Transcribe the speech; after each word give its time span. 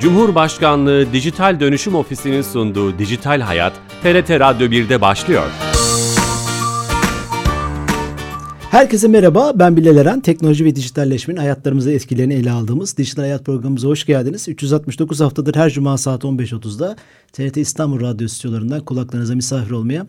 Cumhurbaşkanlığı 0.00 1.12
Dijital 1.12 1.60
Dönüşüm 1.60 1.94
Ofisi'nin 1.94 2.42
sunduğu 2.42 2.98
Dijital 2.98 3.40
Hayat, 3.40 3.72
TRT 4.02 4.30
Radyo 4.30 4.66
1'de 4.66 5.00
başlıyor. 5.00 5.48
Herkese 8.70 9.08
merhaba, 9.08 9.52
ben 9.54 9.76
Bilal 9.76 9.96
Eren. 9.96 10.20
Teknoloji 10.20 10.64
ve 10.64 10.76
dijitalleşmenin 10.76 11.38
hayatlarımıza 11.38 11.92
etkilerini 11.92 12.34
ele 12.34 12.50
aldığımız 12.50 12.98
Dijital 12.98 13.22
Hayat 13.22 13.44
programımıza 13.44 13.88
hoş 13.88 14.06
geldiniz. 14.06 14.48
369 14.48 15.20
haftadır 15.20 15.54
her 15.54 15.70
cuma 15.70 15.98
saat 15.98 16.24
15.30'da 16.24 16.96
TRT 17.32 17.56
İstanbul 17.56 18.00
Radyo 18.00 18.28
stüdyolarından 18.28 18.80
kulaklarınıza 18.80 19.34
misafir 19.34 19.70
olmaya 19.70 20.06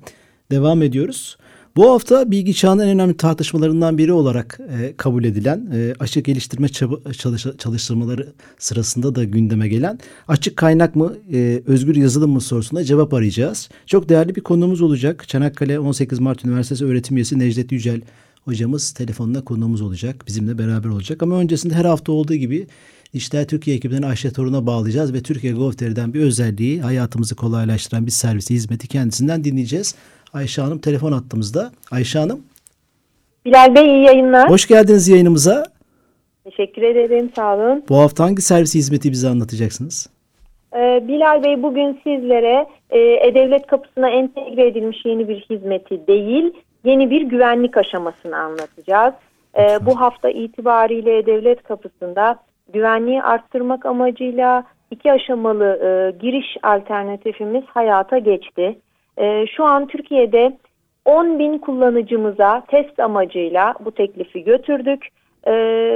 devam 0.51 0.81
ediyoruz. 0.81 1.37
Bu 1.79 1.91
hafta 1.91 2.31
bilgi 2.31 2.53
çağının 2.53 2.83
en 2.83 2.89
önemli 2.89 3.17
tartışmalarından 3.17 3.97
biri 3.97 4.13
olarak 4.13 4.59
e, 4.79 4.93
kabul 4.97 5.23
edilen 5.23 5.71
e, 5.73 5.93
açık 5.99 6.25
geliştirme 6.25 6.69
çaba, 6.69 7.13
çalış, 7.13 7.45
çalıştırmaları 7.57 8.33
sırasında 8.57 9.15
da 9.15 9.23
gündeme 9.23 9.67
gelen 9.67 9.99
açık 10.27 10.57
kaynak 10.57 10.95
mı 10.95 11.17
e, 11.33 11.61
özgür 11.67 11.95
yazılım 11.95 12.31
mı 12.31 12.41
sorusuna 12.41 12.83
cevap 12.83 13.13
arayacağız. 13.13 13.69
Çok 13.85 14.09
değerli 14.09 14.35
bir 14.35 14.41
konuğumuz 14.41 14.81
olacak. 14.81 15.27
Çanakkale 15.27 15.79
18 15.79 16.19
Mart 16.19 16.45
Üniversitesi 16.45 16.85
öğretim 16.85 17.17
üyesi 17.17 17.39
Necdet 17.39 17.71
Yücel 17.71 18.01
hocamız 18.45 18.91
telefonla 18.91 19.43
konuğumuz 19.43 19.81
olacak. 19.81 20.23
Bizimle 20.27 20.57
beraber 20.57 20.89
olacak. 20.89 21.23
Ama 21.23 21.35
öncesinde 21.35 21.73
her 21.73 21.85
hafta 21.85 22.11
olduğu 22.11 22.35
gibi 22.35 22.67
İşte 23.13 23.47
Türkiye 23.47 23.75
ekibinden 23.75 24.01
Ayşe 24.01 24.31
Torun'a 24.31 24.65
bağlayacağız 24.65 25.13
ve 25.13 25.23
Türkiye 25.23 25.53
Gov.tr'den 25.53 26.13
bir 26.13 26.19
özelliği 26.19 26.81
hayatımızı 26.81 27.35
kolaylaştıran 27.35 28.05
bir 28.05 28.11
servisi, 28.11 28.53
hizmeti 28.53 28.87
kendisinden 28.87 29.43
dinleyeceğiz. 29.43 29.95
Ayşe 30.33 30.61
Hanım 30.61 30.79
telefon 30.79 31.11
attığımızda. 31.11 31.71
Ayşe 31.91 32.19
Hanım. 32.19 32.43
Bilal 33.45 33.75
Bey 33.75 33.85
iyi 33.85 34.03
yayınlar. 34.03 34.49
Hoş 34.49 34.67
geldiniz 34.67 35.07
yayınımıza. 35.07 35.65
Teşekkür 36.43 36.81
ederim 36.81 37.31
sağ 37.35 37.55
olun. 37.55 37.83
Bu 37.89 37.97
hafta 37.97 38.23
hangi 38.23 38.41
servisi 38.41 38.77
hizmeti 38.77 39.11
bize 39.11 39.29
anlatacaksınız? 39.29 40.09
Ee, 40.75 41.03
Bilal 41.07 41.43
Bey 41.43 41.63
bugün 41.63 41.99
sizlere 42.03 42.67
e, 42.89 42.99
E-Devlet 42.99 43.67
kapısına 43.67 44.09
entegre 44.09 44.67
edilmiş 44.67 45.05
yeni 45.05 45.27
bir 45.27 45.39
hizmeti 45.49 46.07
değil, 46.07 46.53
yeni 46.83 47.09
bir 47.09 47.21
güvenlik 47.21 47.77
aşamasını 47.77 48.37
anlatacağız. 48.37 49.13
Ee, 49.57 49.77
bu 49.85 49.99
hafta 49.99 50.29
itibariyle 50.29 51.17
E-Devlet 51.17 51.63
kapısında 51.63 52.39
güvenliği 52.73 53.23
arttırmak 53.23 53.85
amacıyla 53.85 54.63
iki 54.91 55.11
aşamalı 55.11 55.65
e, 55.65 56.17
giriş 56.21 56.57
alternatifimiz 56.63 57.63
hayata 57.65 58.17
geçti. 58.17 58.79
E, 59.19 59.47
şu 59.47 59.63
an 59.63 59.87
Türkiye'de 59.87 60.57
10 61.05 61.39
bin 61.39 61.57
kullanıcımıza 61.57 62.63
test 62.67 62.99
amacıyla 62.99 63.75
bu 63.79 63.91
teklifi 63.91 64.43
götürdük. 64.43 65.07
E, 65.47 65.51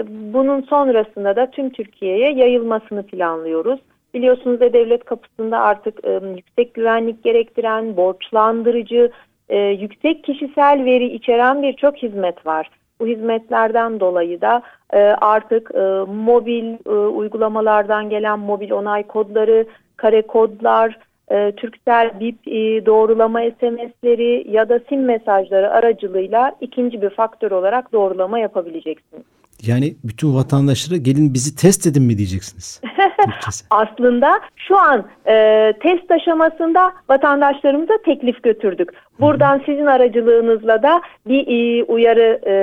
bunun 0.10 0.62
sonrasında 0.62 1.36
da 1.36 1.52
tüm 1.52 1.70
Türkiye'ye 1.70 2.32
yayılmasını 2.32 3.04
planlıyoruz. 3.04 3.80
Biliyorsunuz 4.14 4.60
da 4.60 4.74
devlet 4.74 5.06
kapısında 5.06 5.60
artık 5.60 6.06
e, 6.06 6.20
yüksek 6.36 6.74
güvenlik 6.74 7.24
gerektiren, 7.24 7.98
borçlandırıcı, 7.98 9.12
e, 9.50 9.58
yüksek 9.58 10.24
kişisel 10.24 10.86
veri 10.86 11.06
içeren 11.06 11.64
birçok 11.64 11.98
hizmet 11.98 12.46
var. 12.46 12.70
Bu 13.00 13.08
hizmetlerden 13.08 14.00
dolayı 14.00 14.42
da 14.42 14.62
e, 14.94 15.00
artık 15.00 15.76
mobil 16.08 16.76
uygulamalardan 17.16 18.10
gelen 18.10 18.40
mobil 18.40 18.72
onay 18.72 19.04
kodları, 19.04 19.66
kare 19.98 20.22
kodlar, 20.22 20.98
e, 21.32 21.52
Türksel 21.52 22.20
BIP 22.20 22.48
e, 22.48 22.86
doğrulama 22.86 23.40
SMS'leri 23.40 24.52
ya 24.52 24.70
da 24.70 24.80
SIM 24.90 25.06
mesajları 25.06 25.72
aracılığıyla 25.72 26.56
ikinci 26.62 27.02
bir 27.02 27.10
faktör 27.10 27.52
olarak 27.52 27.94
doğrulama 27.94 28.40
yapabileceksiniz. 28.40 29.33
Yani 29.67 29.94
bütün 30.03 30.36
vatandaşlara 30.36 30.97
gelin 30.97 31.33
bizi 31.33 31.56
test 31.56 31.88
edin 31.88 32.03
mi 32.03 32.17
diyeceksiniz? 32.17 32.81
Aslında 33.70 34.39
şu 34.55 34.78
an 34.78 35.05
e, 35.28 35.73
test 35.81 36.11
aşamasında 36.11 36.94
vatandaşlarımıza 37.09 37.93
teklif 38.05 38.43
götürdük. 38.43 38.89
Buradan 39.20 39.55
Hı-hı. 39.55 39.65
sizin 39.65 39.86
aracılığınızla 39.86 40.83
da 40.83 41.02
bir 41.27 41.48
e, 41.48 41.83
uyarı 41.83 42.42
e, 42.48 42.54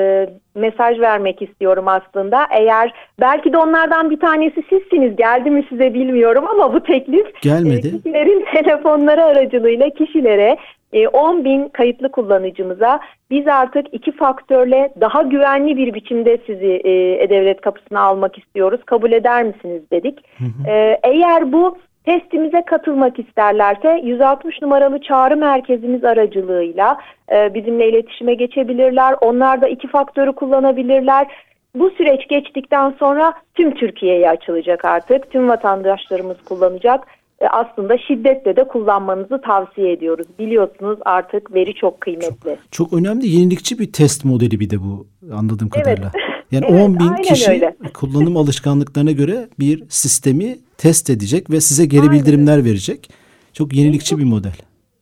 mesaj 0.55 1.01
vermek 1.01 1.43
istiyorum 1.43 1.89
aslında. 1.89 2.47
Eğer 2.51 2.95
belki 3.21 3.53
de 3.53 3.59
onlardan 3.59 4.11
bir 4.11 4.21
tanesi 4.21 4.63
sizsiniz 4.71 5.17
geldi 5.17 5.51
mi 5.51 5.67
size 5.69 5.95
bilmiyorum 5.95 6.45
ama 6.51 6.75
bu 6.75 6.83
teklif 6.83 7.43
gelmedi. 7.43 7.89
E, 7.89 7.91
kişilerin 7.91 8.45
telefonları 8.55 9.25
aracılığıyla 9.25 9.91
kişilere 9.91 10.57
10 10.93 11.41
e, 11.41 11.45
bin 11.45 11.69
kayıtlı 11.69 12.11
kullanıcımıza 12.11 13.01
biz 13.31 13.49
artık 13.49 13.87
iki 13.93 14.13
faktörle 14.13 14.93
daha 15.01 15.23
güvenli 15.23 15.77
bir 15.77 15.95
biçimde 15.95 16.39
sizi 16.47 16.81
e-devlet 16.85 17.61
kapısına 17.61 18.01
almak 18.01 18.39
istiyoruz. 18.39 18.81
Kabul 18.87 19.13
eder 19.13 19.43
misiniz 19.45 19.83
dedik. 19.93 20.19
Hı 20.39 20.45
hı. 20.45 20.71
E, 20.71 21.01
eğer 21.03 21.53
bu 21.53 21.79
testimize 22.05 22.63
katılmak 22.65 23.19
isterlerse 23.19 24.01
160 24.05 24.63
numaralı 24.63 25.01
çağrı 25.01 25.37
merkezimiz 25.37 26.05
aracılığıyla 26.05 26.99
e, 27.33 27.55
bizimle 27.55 27.89
iletişime 27.89 28.35
geçebilirler. 28.35 29.15
Onlar 29.21 29.61
da 29.61 29.69
iki 29.69 29.89
faktörü 29.89 30.33
kullanabilirler. 30.33 31.27
Bu 31.75 31.91
süreç 31.91 32.29
geçtikten 32.29 32.95
sonra 32.99 33.33
tüm 33.55 33.75
Türkiye'ye 33.75 34.31
açılacak 34.31 34.85
artık. 34.85 35.31
Tüm 35.31 35.49
vatandaşlarımız 35.49 36.45
kullanacak 36.45 37.07
e, 37.07 37.20
aslında 37.49 37.99
şiddetle 37.99 38.57
de 38.57 38.65
kullanmanızı 38.69 39.41
tavsiye 39.41 39.93
ediyoruz. 39.93 40.27
Biliyorsunuz 40.39 40.99
artık 41.05 41.55
veri 41.55 41.75
çok 41.75 42.01
kıymetli. 42.01 42.57
Çok, 42.71 42.73
çok 42.73 42.93
önemli 42.93 43.27
yenilikçi 43.27 43.79
bir 43.79 43.93
test 43.93 44.25
modeli 44.25 44.61
bir 44.61 44.71
de 44.71 44.77
bu 44.79 45.07
anladığım 45.35 45.69
kadarıyla. 45.69 46.11
Evet. 46.15 46.25
Yani 46.53 46.67
evet, 46.69 46.83
10 46.83 46.99
bin 46.99 47.23
kişi 47.23 47.51
öyle. 47.51 47.77
kullanım 47.95 48.37
alışkanlıklarına 48.43 49.11
göre 49.11 49.49
bir 49.59 49.83
sistemi 49.89 50.57
test 50.79 51.11
edecek 51.11 51.51
ve 51.51 51.61
size 51.61 51.87
geri 51.87 52.01
aynen. 52.01 52.13
bildirimler 52.13 52.65
verecek. 52.65 53.11
Çok 53.53 53.75
yenilikçi 53.75 54.19
bir 54.19 54.25
model. 54.25 54.53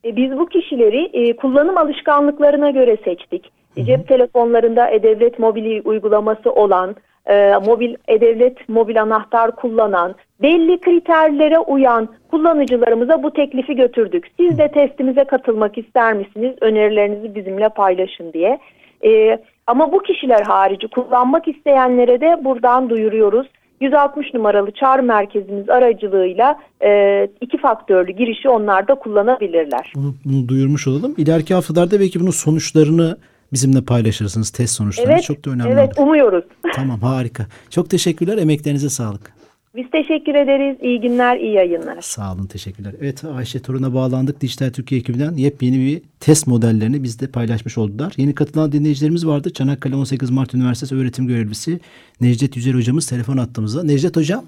E, 0.05 0.16
biz 0.16 0.38
bu 0.38 0.47
kişileri 0.47 1.10
e, 1.12 1.37
kullanım 1.37 1.76
alışkanlıklarına 1.76 2.70
göre 2.70 2.97
seçtik. 3.05 3.53
Hı-hı. 3.75 3.84
Cep 3.84 4.09
telefonlarında 4.09 4.91
e-devlet 4.91 5.38
mobil 5.38 5.81
uygulaması 5.84 6.53
olan, 6.53 6.97
e, 7.28 7.53
mobil 7.66 7.94
e-devlet 8.09 8.69
mobil 8.69 9.03
anahtar 9.03 9.56
kullanan, 9.56 10.15
belli 10.43 10.81
kriterlere 10.81 11.59
uyan 11.59 12.09
kullanıcılarımıza 12.31 13.22
bu 13.22 13.33
teklifi 13.33 13.77
götürdük. 13.77 14.31
Siz 14.41 14.59
de 14.59 14.69
testimize 14.69 15.25
katılmak 15.25 15.78
ister 15.78 16.15
misiniz? 16.15 16.55
Önerilerinizi 16.61 17.34
bizimle 17.34 17.69
paylaşın 17.69 18.33
diye. 18.33 18.59
E, 19.05 19.38
ama 19.67 19.93
bu 19.93 20.03
kişiler 20.03 20.43
harici 20.43 20.88
kullanmak 20.88 21.49
isteyenlere 21.49 22.21
de 22.21 22.44
buradan 22.44 22.91
duyuruyoruz. 22.91 23.47
160 23.81 24.34
numaralı 24.34 24.71
çağrı 24.71 25.03
merkezimiz 25.03 25.69
aracılığıyla 25.69 26.59
e, 26.84 27.28
iki 27.41 27.59
faktörlü 27.59 28.12
girişi 28.12 28.49
onlar 28.49 28.88
da 28.88 28.94
kullanabilirler. 28.94 29.93
Bunu, 29.94 30.15
bunu 30.25 30.49
duyurmuş 30.49 30.87
olalım. 30.87 31.15
İleriki 31.19 31.55
haftalarda 31.55 32.00
belki 32.00 32.21
bunun 32.21 32.31
sonuçlarını 32.31 33.17
bizimle 33.53 33.85
paylaşırsınız 33.85 34.51
test 34.51 34.75
sonuçlarını. 34.75 35.13
Evet, 35.13 35.23
Çok 35.25 35.45
da 35.45 35.51
önemli. 35.51 35.71
Evet, 35.73 35.99
olur. 35.99 36.07
umuyoruz. 36.07 36.45
Tamam, 36.75 37.01
harika. 37.01 37.47
Çok 37.71 37.91
teşekkürler. 37.91 38.39
Emeklerinize 38.39 38.89
sağlık. 38.89 39.39
Biz 39.77 39.91
teşekkür 39.91 40.35
ederiz. 40.35 40.77
İyi 40.83 41.01
günler, 41.01 41.37
iyi 41.37 41.53
yayınlar. 41.55 42.01
Sağ 42.01 42.35
olun, 42.35 42.47
teşekkürler. 42.47 42.95
Evet 43.01 43.25
Ayşe 43.25 43.63
Torun'a 43.63 43.95
bağlandık. 43.95 44.41
Dijital 44.41 44.71
Türkiye 44.71 45.01
ekibinden 45.01 45.35
yepyeni 45.35 45.79
bir 45.79 46.03
test 46.21 46.47
modellerini 46.47 47.03
bizde 47.03 47.27
paylaşmış 47.27 47.79
oldular. 47.79 48.13
Yeni 48.17 48.35
katılan 48.35 48.73
dinleyicilerimiz 48.73 49.27
vardı. 49.27 49.53
Çanakkale 49.53 49.97
18 49.97 50.31
Mart 50.31 50.55
Üniversitesi 50.55 50.95
öğretim 50.95 51.27
görevlisi 51.27 51.81
Necdet 52.21 52.57
Yücel 52.57 52.75
hocamız 52.75 53.07
telefon 53.07 53.37
attığımızda. 53.37 53.83
Necdet 53.85 54.17
hocam. 54.17 54.45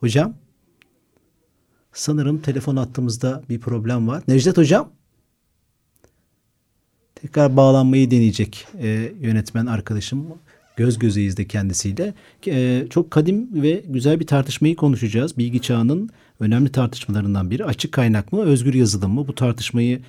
Hocam. 0.00 0.34
Sanırım 1.92 2.38
telefon 2.38 2.76
attığımızda 2.76 3.42
bir 3.48 3.60
problem 3.60 4.08
var. 4.08 4.22
Necdet 4.28 4.56
hocam. 4.56 4.88
Tekrar 7.24 7.56
bağlanmayı 7.56 8.10
deneyecek 8.10 8.66
e, 8.82 9.12
yönetmen 9.20 9.66
arkadaşım 9.66 10.26
göz 10.76 10.98
gözeyiz 10.98 11.36
de 11.36 11.46
kendisiyle. 11.46 12.14
E, 12.46 12.86
çok 12.90 13.10
kadim 13.10 13.62
ve 13.62 13.84
güzel 13.88 14.20
bir 14.20 14.26
tartışmayı 14.26 14.76
konuşacağız. 14.76 15.38
Bilgi 15.38 15.60
çağının 15.60 16.10
önemli 16.40 16.72
tartışmalarından 16.72 17.50
biri. 17.50 17.64
Açık 17.64 17.92
kaynak 17.92 18.32
mı, 18.32 18.42
özgür 18.42 18.74
yazılım 18.74 19.12
mı? 19.12 19.28
Bu 19.28 19.34
tartışmayı 19.34 20.00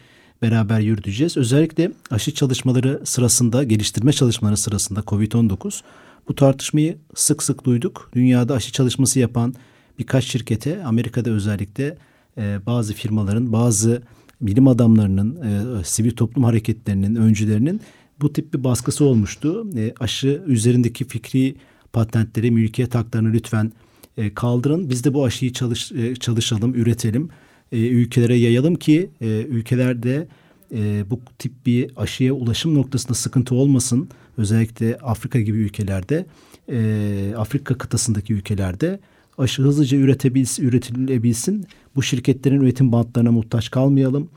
beraber 0.41 0.79
yürüteceğiz. 0.79 1.37
Özellikle 1.37 1.91
aşı 2.11 2.33
çalışmaları 2.33 3.01
sırasında, 3.03 3.63
geliştirme 3.63 4.13
çalışmaları 4.13 4.57
sırasında 4.57 4.99
COVID-19 4.99 5.81
bu 6.27 6.35
tartışmayı 6.35 6.97
sık 7.15 7.43
sık 7.43 7.65
duyduk. 7.65 8.11
Dünyada 8.13 8.53
aşı 8.53 8.71
çalışması 8.71 9.19
yapan 9.19 9.55
birkaç 9.99 10.23
şirkete, 10.25 10.83
Amerika'da 10.83 11.29
özellikle 11.29 11.97
e, 12.37 12.59
bazı 12.65 12.93
firmaların, 12.93 13.53
bazı 13.53 14.01
bilim 14.41 14.67
adamlarının, 14.67 15.35
e, 15.35 15.83
sivil 15.83 16.11
toplum 16.11 16.43
hareketlerinin, 16.43 17.15
öncülerinin 17.15 17.81
bu 18.21 18.33
tip 18.33 18.53
bir 18.53 18.63
baskısı 18.63 19.05
olmuştu. 19.05 19.67
E, 19.77 19.93
aşı 19.99 20.43
üzerindeki 20.47 21.07
fikri 21.07 21.55
patentleri, 21.93 22.51
mülkiyet 22.51 22.95
haklarını 22.95 23.33
lütfen 23.33 23.71
e, 24.17 24.33
kaldırın. 24.33 24.89
Biz 24.89 25.03
de 25.03 25.13
bu 25.13 25.25
aşıyı 25.25 25.53
çalış, 25.53 25.91
e, 25.91 26.15
çalışalım, 26.15 26.75
üretelim, 26.75 27.29
e, 27.71 27.77
ülkelere 27.87 28.35
yayalım 28.35 28.75
ki 28.75 29.09
e, 29.21 29.27
ülkelerde 29.27 30.27
e, 30.73 31.03
bu 31.09 31.19
tip 31.39 31.65
bir 31.65 31.91
aşıya 31.95 32.33
ulaşım 32.33 32.75
noktasında 32.75 33.13
sıkıntı 33.13 33.55
olmasın. 33.55 34.09
Özellikle 34.37 34.97
Afrika 34.97 35.39
gibi 35.39 35.57
ülkelerde, 35.57 36.25
e, 36.71 37.33
Afrika 37.37 37.77
kıtasındaki 37.77 38.33
ülkelerde 38.33 38.99
aşı 39.37 39.61
hızlıca 39.61 39.97
üretebilsin, 39.97 40.67
üretilebilsin. 40.67 41.67
Bu 41.95 42.03
şirketlerin 42.03 42.61
üretim 42.61 42.91
bantlarına 42.91 43.31
muhtaç 43.31 43.71
kalmayalım 43.71 44.29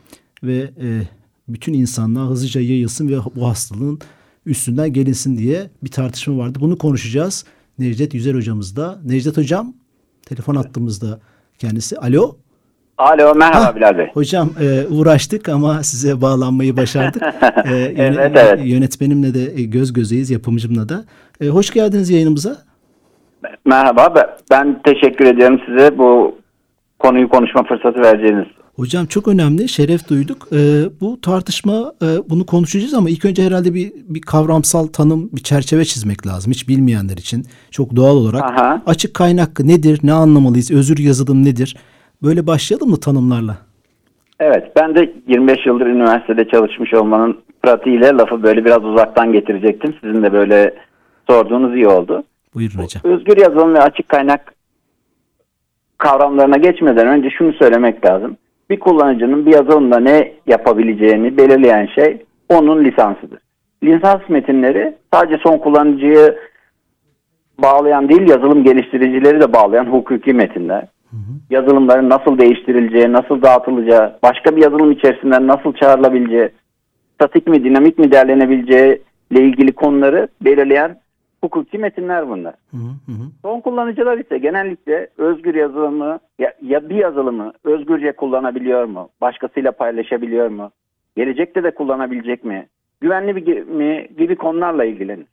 ve 0.42 0.56
e, 0.56 1.02
bütün 1.48 1.72
insanlığa 1.72 2.28
hızlıca 2.28 2.60
yayılsın 2.60 3.08
ve 3.08 3.16
bu 3.36 3.48
hastalığın 3.48 3.98
üstünden 4.46 4.92
gelinsin 4.92 5.38
diye 5.38 5.70
bir 5.82 5.90
tartışma 5.90 6.38
vardı. 6.38 6.58
Bunu 6.60 6.78
konuşacağız. 6.78 7.44
Necdet 7.78 8.14
Yüzer 8.14 8.34
hocamız 8.34 8.76
da. 8.76 8.98
Necdet 9.04 9.36
hocam 9.36 9.74
telefon 10.26 10.54
attığımızda 10.54 11.20
kendisi. 11.58 11.98
Alo. 11.98 12.36
Alo 12.98 13.34
merhaba 13.34 13.64
ha, 13.64 13.76
Bilal 13.76 13.98
Bey. 13.98 14.10
Hocam 14.14 14.50
e, 14.60 14.86
uğraştık 14.86 15.48
ama 15.48 15.82
size 15.82 16.20
bağlanmayı 16.20 16.76
başardık. 16.76 17.22
e, 17.64 17.74
evet, 17.96 18.32
evet. 18.34 18.60
Yönetmenimle 18.64 19.34
de 19.34 19.62
göz 19.62 19.92
gözeyiz 19.92 20.30
yapımcımla 20.30 20.88
da. 20.88 21.04
E, 21.40 21.48
hoş 21.48 21.70
geldiniz 21.70 22.10
yayınımıza. 22.10 22.67
Merhaba 23.64 24.36
ben 24.50 24.82
teşekkür 24.82 25.26
ediyorum 25.26 25.60
size 25.66 25.98
bu 25.98 26.38
konuyu 26.98 27.28
konuşma 27.28 27.64
fırsatı 27.64 28.00
vereceğiniz 28.00 28.46
Hocam 28.78 29.06
çok 29.06 29.28
önemli. 29.28 29.68
Şeref 29.68 30.08
duyduk. 30.08 30.48
Ee, 30.52 30.56
bu 31.00 31.20
tartışma 31.20 31.92
e, 32.02 32.06
bunu 32.30 32.46
konuşacağız 32.46 32.94
ama 32.94 33.10
ilk 33.10 33.24
önce 33.24 33.42
herhalde 33.42 33.74
bir, 33.74 33.92
bir 34.08 34.20
kavramsal 34.20 34.86
tanım, 34.86 35.30
bir 35.32 35.42
çerçeve 35.42 35.84
çizmek 35.84 36.26
lazım. 36.26 36.52
Hiç 36.52 36.68
bilmeyenler 36.68 37.16
için 37.16 37.42
çok 37.70 37.96
doğal 37.96 38.16
olarak. 38.16 38.42
Aha. 38.42 38.82
Açık 38.86 39.14
kaynak 39.14 39.60
nedir? 39.60 40.00
Ne 40.02 40.12
anlamalıyız? 40.12 40.70
Özür 40.70 40.98
yazılım 40.98 41.44
nedir? 41.44 41.76
Böyle 42.22 42.46
başlayalım 42.46 42.90
mı 42.90 43.00
tanımlarla? 43.00 43.56
Evet. 44.40 44.72
Ben 44.76 44.94
de 44.94 45.12
25 45.28 45.66
yıldır 45.66 45.86
üniversitede 45.86 46.48
çalışmış 46.48 46.94
olmanın 46.94 47.38
pratiğiyle 47.62 48.06
lafı 48.06 48.42
böyle 48.42 48.64
biraz 48.64 48.84
uzaktan 48.84 49.32
getirecektim. 49.32 49.94
Sizin 50.00 50.22
de 50.22 50.32
böyle 50.32 50.74
sorduğunuz 51.30 51.74
iyi 51.76 51.88
oldu. 51.88 52.24
Buyurun 52.54 52.78
hocam. 52.78 53.02
Özgür 53.04 53.36
yazılım 53.36 53.74
ve 53.74 53.80
açık 53.80 54.08
kaynak 54.08 54.54
kavramlarına 55.98 56.56
geçmeden 56.56 57.06
önce 57.06 57.30
şunu 57.30 57.52
söylemek 57.52 58.06
lazım 58.06 58.36
bir 58.70 58.80
kullanıcının 58.80 59.46
bir 59.46 59.52
yazılımda 59.52 60.00
ne 60.00 60.32
yapabileceğini 60.46 61.36
belirleyen 61.36 61.86
şey 61.86 62.22
onun 62.48 62.84
lisansıdır. 62.84 63.38
Lisans 63.82 64.28
metinleri 64.28 64.94
sadece 65.12 65.38
son 65.42 65.58
kullanıcıyı 65.58 66.38
bağlayan 67.58 68.08
değil 68.08 68.28
yazılım 68.28 68.64
geliştiricileri 68.64 69.40
de 69.40 69.52
bağlayan 69.52 69.84
hukuki 69.86 70.32
metinler. 70.32 70.80
Hı 71.10 71.16
hı. 71.16 71.32
Yazılımların 71.50 72.10
nasıl 72.10 72.38
değiştirileceği, 72.38 73.12
nasıl 73.12 73.42
dağıtılacağı, 73.42 74.18
başka 74.22 74.56
bir 74.56 74.62
yazılım 74.62 74.92
içerisinden 74.92 75.46
nasıl 75.46 75.72
çağrılabileceği, 75.72 76.48
statik 77.14 77.46
mi 77.46 77.64
dinamik 77.64 77.98
mi 77.98 78.12
değerlenebileceği 78.12 79.02
ile 79.30 79.40
ilgili 79.40 79.72
konuları 79.72 80.28
belirleyen 80.40 80.96
hukuki 81.40 81.78
metinler 81.78 82.28
bunlar. 82.28 82.54
Hı 82.70 82.76
hı. 82.76 83.12
Son 83.42 83.60
kullanıcılar 83.60 84.18
ise 84.18 84.38
genellikle 84.38 85.08
özgür 85.18 85.54
yazılımı 85.54 86.18
ya, 86.38 86.54
ya 86.62 86.88
bir 86.88 86.96
yazılımı 86.96 87.52
özgürce 87.64 88.12
kullanabiliyor 88.12 88.84
mu? 88.84 89.08
Başkasıyla 89.20 89.72
paylaşabiliyor 89.72 90.48
mu? 90.48 90.70
Gelecekte 91.16 91.62
de 91.62 91.70
kullanabilecek 91.70 92.44
mi? 92.44 92.66
Güvenli 93.00 93.36
bir, 93.36 93.62
mi 93.62 94.08
gibi 94.18 94.36
konularla 94.36 94.84
ilgilenir. 94.84 95.26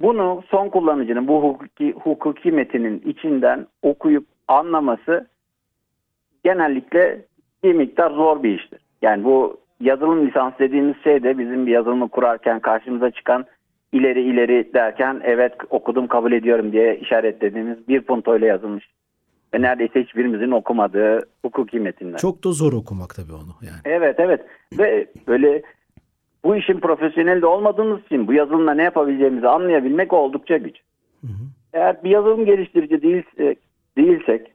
Bunu 0.00 0.42
son 0.50 0.68
kullanıcının 0.68 1.28
bu 1.28 1.42
hukuki, 1.42 1.92
hukuki 1.92 2.52
metinin 2.52 3.02
içinden 3.06 3.66
okuyup 3.82 4.26
anlaması 4.48 5.26
genellikle 6.44 7.24
bir 7.64 7.74
miktar 7.74 8.10
zor 8.10 8.42
bir 8.42 8.58
iştir. 8.58 8.80
Yani 9.02 9.24
bu 9.24 9.56
yazılım 9.80 10.26
lisans 10.26 10.52
dediğimiz 10.58 10.96
şey 11.04 11.22
de 11.22 11.38
bizim 11.38 11.66
bir 11.66 11.72
yazılımı 11.72 12.08
kurarken 12.08 12.60
karşımıza 12.60 13.10
çıkan 13.10 13.44
ileri 13.92 14.22
ileri 14.22 14.74
derken 14.74 15.20
evet 15.24 15.52
okudum 15.70 16.06
kabul 16.06 16.32
ediyorum 16.32 16.72
diye 16.72 16.98
işaretlediğimiz 16.98 17.88
bir 17.88 18.00
puntoyla 18.00 18.46
yazılmış. 18.46 18.88
Ve 19.54 19.62
neredeyse 19.62 20.02
hiçbirimizin 20.02 20.50
okumadığı 20.50 21.28
hukuki 21.44 21.80
metinler. 21.80 22.18
Çok 22.18 22.44
da 22.44 22.52
zor 22.52 22.72
okumak 22.72 23.14
tabii 23.14 23.32
onu. 23.32 23.54
Yani. 23.62 23.80
Evet 23.84 24.20
evet 24.20 24.40
ve 24.78 25.06
böyle 25.28 25.62
bu 26.44 26.56
işin 26.56 26.80
profesyonel 26.80 27.42
de 27.42 27.46
olmadığımız 27.46 28.04
için 28.04 28.26
bu 28.28 28.32
yazılımla 28.32 28.74
ne 28.74 28.82
yapabileceğimizi 28.82 29.48
anlayabilmek 29.48 30.12
oldukça 30.12 30.56
güç. 30.56 30.76
Hı 31.20 31.26
hı. 31.26 31.44
Eğer 31.72 32.04
bir 32.04 32.10
yazılım 32.10 32.44
geliştirici 32.44 33.02
değilsek, 33.02 33.58
değilsek 33.96 34.52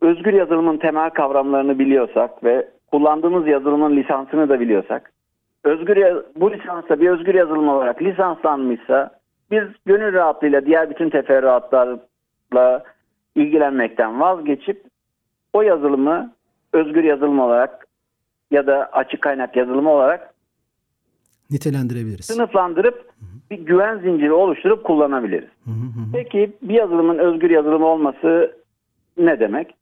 özgür 0.00 0.32
yazılımın 0.32 0.76
temel 0.76 1.10
kavramlarını 1.10 1.78
biliyorsak 1.78 2.44
ve 2.44 2.68
kullandığımız 2.90 3.46
yazılımın 3.46 3.96
lisansını 3.96 4.48
da 4.48 4.60
biliyorsak 4.60 5.12
özgür 5.64 6.22
bu 6.36 6.52
lisansta 6.52 7.00
bir 7.00 7.08
özgür 7.08 7.34
yazılım 7.34 7.68
olarak 7.68 8.02
lisanslanmışsa 8.02 9.20
biz 9.50 9.62
gönül 9.86 10.12
rahatlığıyla 10.12 10.66
diğer 10.66 10.90
bütün 10.90 11.10
teferruatlarla 11.10 12.84
ilgilenmekten 13.34 14.20
vazgeçip 14.20 14.84
o 15.52 15.62
yazılımı 15.62 16.32
özgür 16.72 17.04
yazılım 17.04 17.40
olarak 17.40 17.86
ya 18.50 18.66
da 18.66 18.88
açık 18.92 19.22
kaynak 19.22 19.56
yazılımı 19.56 19.90
olarak 19.90 20.34
nitelendirebiliriz. 21.50 22.24
Sınıflandırıp 22.24 22.94
hı 22.94 23.00
hı. 23.00 23.50
bir 23.50 23.58
güven 23.58 23.98
zinciri 23.98 24.32
oluşturup 24.32 24.84
kullanabiliriz. 24.84 25.48
Hı. 25.64 25.70
Peki 26.12 26.52
bir 26.62 26.74
yazılımın 26.74 27.18
özgür 27.18 27.50
yazılım 27.50 27.82
olması 27.82 28.56
ne 29.16 29.40
demek? 29.40 29.74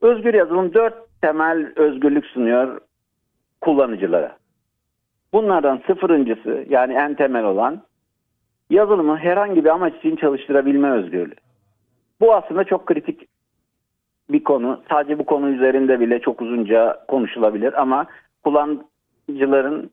Özgür 0.00 0.34
yazılım 0.34 0.74
dört 0.74 0.94
temel 1.20 1.72
özgürlük 1.76 2.26
sunuyor 2.26 2.80
kullanıcılara. 3.60 4.36
Bunlardan 5.34 5.80
sıfırıncısı 5.86 6.66
yani 6.68 6.92
en 6.92 7.14
temel 7.14 7.44
olan 7.44 7.82
yazılımı 8.70 9.16
herhangi 9.16 9.64
bir 9.64 9.70
amaç 9.70 9.94
için 9.96 10.16
çalıştırabilme 10.16 10.90
özgürlüğü. 10.90 11.34
Bu 12.20 12.34
aslında 12.34 12.64
çok 12.64 12.86
kritik 12.86 13.28
bir 14.30 14.44
konu. 14.44 14.82
Sadece 14.90 15.18
bu 15.18 15.26
konu 15.26 15.50
üzerinde 15.50 16.00
bile 16.00 16.20
çok 16.20 16.42
uzunca 16.42 17.04
konuşulabilir 17.08 17.82
ama 17.82 18.06
kullanıcıların 18.44 19.90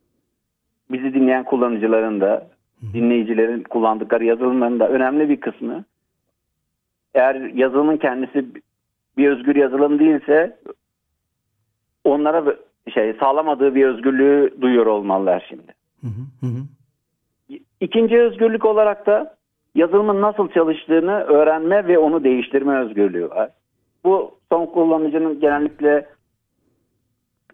bizi 0.92 1.14
dinleyen 1.14 1.44
kullanıcıların 1.44 2.22
da 2.22 2.48
dinleyicilerin 2.94 3.64
kullandıkları 3.64 4.26
yazılımların 4.26 4.80
da 4.80 4.90
önemli 4.90 5.30
bir 5.30 5.40
kısmı 5.40 5.84
eğer 7.14 7.36
yazılımın 7.36 7.98
kendisi 7.98 8.46
bir 9.18 9.30
özgür 9.30 9.56
yazılım 9.56 10.00
değilse 10.00 10.58
onlara 12.04 12.56
şey 12.94 13.14
sağlamadığı 13.14 13.76
bir 13.76 13.86
özgürlüğü 13.86 14.62
duyuyor 14.62 14.86
olmalılar 14.86 15.46
şimdi. 15.50 15.74
Hı 16.02 16.08
hı 16.08 16.48
hı. 16.48 16.64
İkinci 17.80 18.20
özgürlük 18.20 18.66
olarak 18.66 19.06
da 19.06 19.36
yazılımın 19.76 20.22
nasıl 20.22 20.50
çalıştığını 20.50 21.12
öğrenme 21.12 21.88
ve 21.88 21.98
onu 21.98 22.24
değiştirme 22.24 22.78
özgürlüğü 22.78 23.30
var. 23.30 23.50
Bu 24.04 24.32
son 24.50 24.66
kullanıcının 24.66 25.40
genellikle 25.40 26.08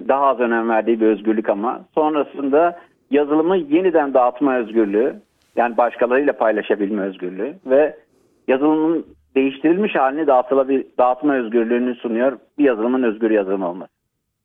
daha 0.07 0.25
az 0.25 0.39
önem 0.39 0.69
verdiği 0.69 1.01
bir 1.01 1.07
özgürlük 1.07 1.49
ama 1.49 1.85
sonrasında 1.95 2.79
yazılımı 3.11 3.57
yeniden 3.57 4.13
dağıtma 4.13 4.57
özgürlüğü 4.57 5.15
yani 5.55 5.77
başkalarıyla 5.77 6.33
paylaşabilme 6.33 7.01
özgürlüğü 7.01 7.55
ve 7.65 7.97
yazılımın 8.47 9.05
değiştirilmiş 9.35 9.95
halini 9.95 10.27
dağıtma 10.97 11.35
özgürlüğünü 11.35 11.95
sunuyor 11.95 12.37
bir 12.57 12.63
yazılımın 12.63 13.03
özgür 13.03 13.31
yazılım 13.31 13.63
olması. 13.63 13.91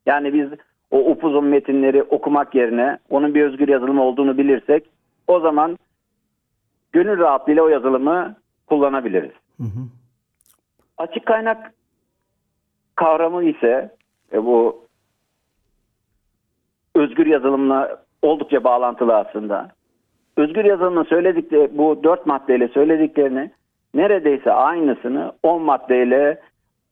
Yani 0.07 0.35
biz 0.35 0.49
o 0.93 0.99
upuzun 0.99 1.45
metinleri 1.45 2.03
okumak 2.03 2.55
yerine 2.55 2.99
onun 3.11 3.35
bir 3.35 3.43
özgür 3.43 3.69
yazılım 3.69 3.99
olduğunu 3.99 4.39
bilirsek 4.39 4.85
o 5.27 5.41
zaman 5.41 5.79
gönül 6.93 7.19
rahatlığıyla 7.19 7.63
o 7.63 7.69
yazılımı 7.69 8.37
kullanabiliriz. 8.67 9.33
Hı 9.57 9.63
hı. 9.63 9.81
Açık 10.99 11.27
kaynak 11.27 11.73
kavramı 12.97 13.45
ise 13.45 13.91
e, 14.33 14.45
bu 14.45 14.87
özgür 16.95 17.27
yazılımla 17.27 18.03
oldukça 18.23 18.65
bağlantılı 18.65 19.17
aslında. 19.17 19.69
Özgür 20.37 20.65
yazılımın 20.65 21.05
söyledikleri 21.05 21.79
bu 21.79 22.05
dört 22.05 22.27
maddeyle 22.27 22.69
söylediklerini 22.69 23.51
neredeyse 23.95 24.53
aynısını 24.53 25.33
on 25.43 25.63
maddeyle 25.63 26.41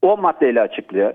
on 0.03 0.21
maddeyle 0.21 0.61
açıklıyor. 0.61 1.15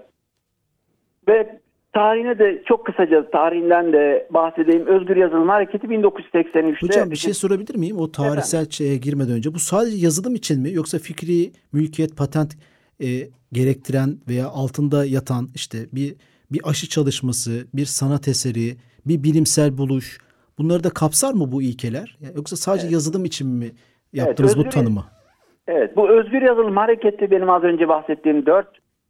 Ve 1.27 1.60
Tarihine 1.96 2.40
de 2.40 2.64
çok 2.66 2.86
kısaca 2.86 3.30
tarihinden 3.30 3.94
de 3.94 4.28
bahsedeyim. 4.30 4.86
Özgür 4.88 5.16
Yazılım 5.16 5.50
Hareketi 5.50 5.88
1983'te. 5.88 6.88
Hocam 6.88 7.12
bir 7.12 7.16
şey 7.16 7.34
sorabilir 7.34 7.75
miyim? 7.75 7.98
O 8.00 8.12
tarihsel 8.12 8.58
Efendim? 8.58 8.72
şeye 8.72 8.98
girmeden 8.98 9.34
önce. 9.34 9.54
Bu 9.54 9.60
sadece 9.60 10.06
yazılım 10.06 10.36
için 10.36 10.62
mi 10.62 10.74
yoksa 10.74 10.98
fikri, 11.00 11.52
mülkiyet, 11.74 12.18
patent 12.18 12.54
e, 13.02 13.08
gerektiren 13.54 14.10
veya 14.30 14.48
altında 14.48 15.06
yatan 15.06 15.48
işte 15.56 15.78
bir 15.94 16.16
bir 16.52 16.62
aşı 16.70 16.90
çalışması, 16.90 17.52
bir 17.74 17.86
sanat 17.86 18.28
eseri, 18.28 18.75
bir 19.06 19.24
bilimsel 19.24 19.78
buluş 19.78 20.18
bunları 20.58 20.84
da 20.84 20.90
kapsar 20.90 21.34
mı 21.34 21.52
bu 21.52 21.62
ilkeler? 21.62 22.18
Yoksa 22.36 22.56
sadece 22.56 22.84
evet. 22.84 22.94
yazılım 22.94 23.25
için 23.25 23.48
mi 23.48 23.72
yaptınız 24.14 24.52
evet, 24.56 24.66
özgür, 24.66 24.66
bu 24.66 24.70
tanımı? 24.70 25.04
Evet, 25.68 25.96
bu 25.96 26.10
özgür 26.10 26.42
yazılım 26.42 26.78
hareketi 26.78 27.32
benim 27.32 27.50
az 27.50 27.64
önce 27.64 27.88
bahsettiğim 27.88 28.46
dört 28.46 28.68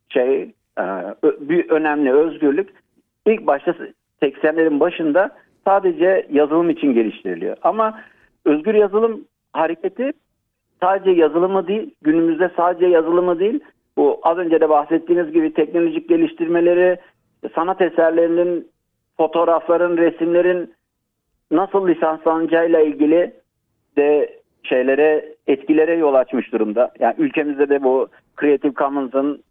şey 0.10 0.54
bir 1.24 1.70
önemli 1.70 2.14
özgürlük. 2.14 2.70
İlk 3.26 3.48
başta 3.48 3.76
80'lerin 4.22 4.80
başında 4.80 5.30
sadece 5.66 6.28
yazılım 6.30 6.70
için 6.70 6.94
geliştiriliyor. 6.94 7.58
Ama 7.62 8.02
özgür 8.46 8.74
yazılım 8.74 9.26
hareketi 9.54 10.12
sadece 10.82 11.12
yazılımı 11.12 11.68
değil, 11.68 11.96
günümüzde 12.02 12.52
sadece 12.56 12.86
yazılımı 12.86 13.40
değil, 13.40 13.60
bu 13.98 14.20
az 14.24 14.38
önce 14.38 14.62
de 14.62 14.70
bahsettiğiniz 14.70 15.32
gibi 15.32 15.54
teknolojik 15.54 16.10
geliştirmeleri, 16.10 16.98
sanat 17.56 17.82
eserlerinin, 17.82 18.68
fotoğrafların, 19.18 19.98
resimlerin 19.98 20.74
nasıl 21.52 21.88
lisanslanacağıyla 21.88 22.80
ilgili 22.80 23.34
de 23.98 24.40
şeylere, 24.64 25.36
etkilere 25.48 25.96
yol 25.96 26.14
açmış 26.14 26.52
durumda. 26.52 26.92
Yani 27.00 27.16
ülkemizde 27.18 27.70
de 27.70 27.84
bu 27.84 28.08
Creative 28.42 28.74
Commons'ın 28.74 29.44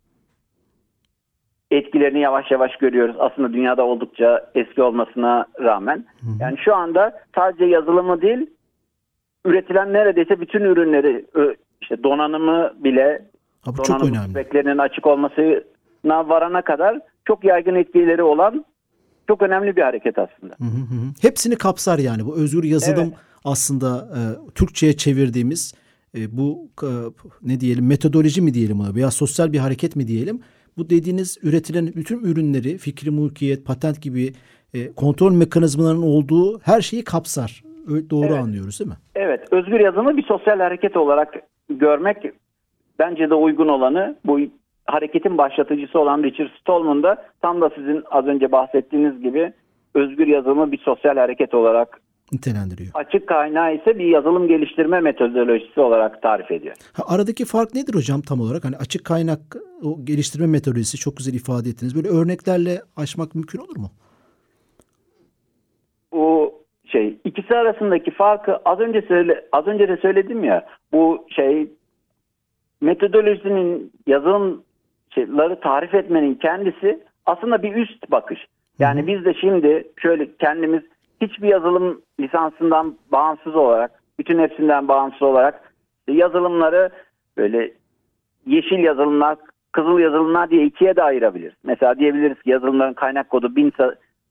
etkilerini 1.77 2.21
yavaş 2.21 2.51
yavaş 2.51 2.77
görüyoruz. 2.77 3.17
Aslında 3.19 3.53
dünyada 3.53 3.85
oldukça 3.85 4.51
eski 4.55 4.83
olmasına 4.83 5.47
rağmen. 5.61 6.05
Yani 6.41 6.59
şu 6.59 6.75
anda 6.75 7.21
sadece 7.35 7.65
yazılımı 7.65 8.23
değil, 8.23 8.51
üretilen 9.45 9.93
neredeyse 9.93 10.41
bütün 10.41 10.61
ürünleri, 10.61 11.25
işte 11.83 12.03
donanımı 12.03 12.73
bile 12.85 13.23
ha, 13.65 13.71
bu 13.79 13.83
çok 13.83 14.05
önemli. 14.05 14.31
speklerinin 14.31 14.79
açık 14.79 15.07
olmasına 15.07 16.29
varana 16.29 16.63
kadar 16.63 17.01
çok 17.25 17.45
yaygın 17.45 17.75
etkileri 17.75 18.23
olan 18.23 18.65
çok 19.29 19.43
önemli 19.43 19.77
bir 19.77 19.83
hareket 19.83 20.19
aslında. 20.19 20.55
Hı 20.59 20.65
hı 20.65 20.95
hı. 20.95 21.13
Hepsini 21.23 21.57
kapsar 21.57 21.99
yani 21.99 22.27
bu 22.27 22.37
özgür 22.37 22.65
yazılım 22.65 23.09
evet. 23.09 23.19
aslında 23.45 24.09
e, 24.17 24.21
Türkçe'ye 24.55 24.93
çevirdiğimiz 24.97 25.75
e, 26.15 26.37
bu 26.37 26.69
e, 26.83 26.91
ne 27.43 27.61
diyelim 27.61 27.87
metodoloji 27.87 28.43
mi 28.43 28.55
diyelim 28.55 28.81
ona 28.81 28.95
veya 28.95 29.11
sosyal 29.11 29.53
bir 29.53 29.59
hareket 29.59 29.97
mi 29.97 30.09
diyelim 30.09 30.41
bu 30.79 30.91
dediğiniz 30.91 31.39
üretilen 31.43 31.87
bütün 31.87 32.19
ürünleri 32.19 32.79
fikri 32.79 33.11
mülkiyet, 33.11 33.67
patent 33.67 34.03
gibi 34.03 34.33
e, 34.75 34.93
kontrol 34.93 35.33
mekanizmalarının 35.33 36.03
olduğu 36.03 36.61
her 36.61 36.81
şeyi 36.81 37.05
kapsar. 37.05 37.63
Doğru 38.11 38.27
evet. 38.27 38.39
anlıyoruz 38.39 38.81
değil 38.81 38.91
mi? 38.91 38.97
Evet. 39.15 39.41
Özgür 39.51 39.81
yazımı 39.81 40.17
bir 40.17 40.23
sosyal 40.23 40.59
hareket 40.59 40.97
olarak 40.97 41.35
görmek 41.69 42.17
bence 42.99 43.31
de 43.31 43.35
uygun 43.35 43.69
olanı. 43.69 44.17
Bu 44.27 44.41
hareketin 44.87 45.39
başlatıcısı 45.39 45.99
olan 45.99 46.23
Richard 46.23 46.51
Stallman 46.61 47.03
da 47.03 47.25
tam 47.43 47.61
da 47.61 47.71
sizin 47.75 48.03
az 48.11 48.27
önce 48.27 48.53
bahsettiğiniz 48.53 49.23
gibi 49.23 49.53
özgür 49.95 50.27
yazımı 50.27 50.73
bir 50.73 50.79
sosyal 50.79 51.17
hareket 51.17 51.55
olarak 51.55 52.01
nitelendiriyor. 52.33 52.91
Açık 52.95 53.27
kaynağı 53.27 53.75
ise 53.75 53.99
bir 53.99 54.05
yazılım 54.05 54.49
geliştirme 54.49 55.01
metodolojisi 55.01 55.81
olarak 55.81 56.23
tarif 56.23 56.51
ediyor. 56.51 56.75
Ha, 56.93 57.03
aradaki 57.07 57.45
fark 57.45 57.75
nedir 57.75 57.95
hocam 57.95 58.21
tam 58.21 58.41
olarak? 58.41 58.65
Hani 58.65 58.77
açık 58.77 59.05
kaynak 59.05 59.41
o 59.83 60.05
geliştirme 60.05 60.47
metodolojisi 60.47 60.99
çok 60.99 61.17
güzel 61.17 61.35
ifade 61.35 61.69
ettiniz. 61.69 61.97
Böyle 61.97 62.09
örneklerle 62.09 62.81
açmak 62.97 63.35
mümkün 63.35 63.59
olur 63.59 63.77
mu? 63.77 63.91
Bu 66.13 66.55
şey 66.85 67.19
ikisi 67.25 67.55
arasındaki 67.55 68.11
farkı 68.11 68.57
az 68.65 68.81
önce 68.81 69.03
söyle 69.03 69.45
az 69.53 69.67
önce 69.67 69.89
de 69.89 69.97
söyledim 69.97 70.45
ya. 70.45 70.67
Bu 70.93 71.27
şey 71.31 71.71
metodolojinin 72.81 73.93
yazılımları 74.07 75.61
tarif 75.61 75.95
etmenin 75.95 76.35
kendisi 76.35 77.01
aslında 77.27 77.63
bir 77.63 77.75
üst 77.75 78.11
bakış. 78.11 78.47
Yani 78.79 79.01
Hı-hı. 79.01 79.07
biz 79.07 79.25
de 79.25 79.35
şimdi 79.35 79.89
şöyle 79.99 80.37
kendimiz 80.37 80.83
hiçbir 81.21 81.49
yazılım 81.49 82.03
lisansından 82.21 82.95
bağımsız 83.13 83.57
olarak, 83.57 83.91
bütün 84.19 84.39
hepsinden 84.39 84.89
bağımsız 84.89 85.23
olarak 85.23 85.75
yazılımları 86.09 86.91
böyle 87.37 87.73
yeşil 88.47 88.79
yazılımlar, 88.79 89.39
kızıl 89.73 89.99
yazılımlar 89.99 90.51
diye 90.51 90.65
ikiye 90.65 90.97
de 90.97 91.03
ayırabiliriz. 91.03 91.55
Mesela 91.65 91.99
diyebiliriz 91.99 92.43
ki 92.43 92.51
yazılımların 92.51 92.95
kaynak 92.95 93.31
kodu 93.31 93.57
bin 93.57 93.73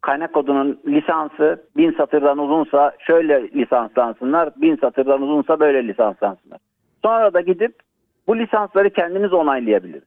kaynak 0.01 0.33
kodunun 0.33 0.79
lisansı 0.87 1.63
bin 1.77 1.91
satırdan 1.91 2.37
uzunsa 2.37 2.91
şöyle 2.99 3.51
lisanslansınlar, 3.51 4.49
bin 4.57 4.75
satırdan 4.75 5.21
uzunsa 5.21 5.59
böyle 5.59 5.87
lisanslansınlar. 5.87 6.59
Sonra 7.01 7.33
da 7.33 7.41
gidip 7.41 7.75
bu 8.27 8.37
lisansları 8.37 8.89
kendimiz 8.89 9.33
onaylayabiliriz. 9.33 10.03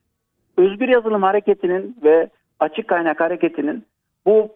Özgür 0.57 0.89
yazılım 0.89 1.23
hareketinin 1.23 1.97
ve 2.05 2.29
açık 2.61 2.89
kaynak 2.89 3.21
hareketinin 3.21 3.85
bu 4.27 4.49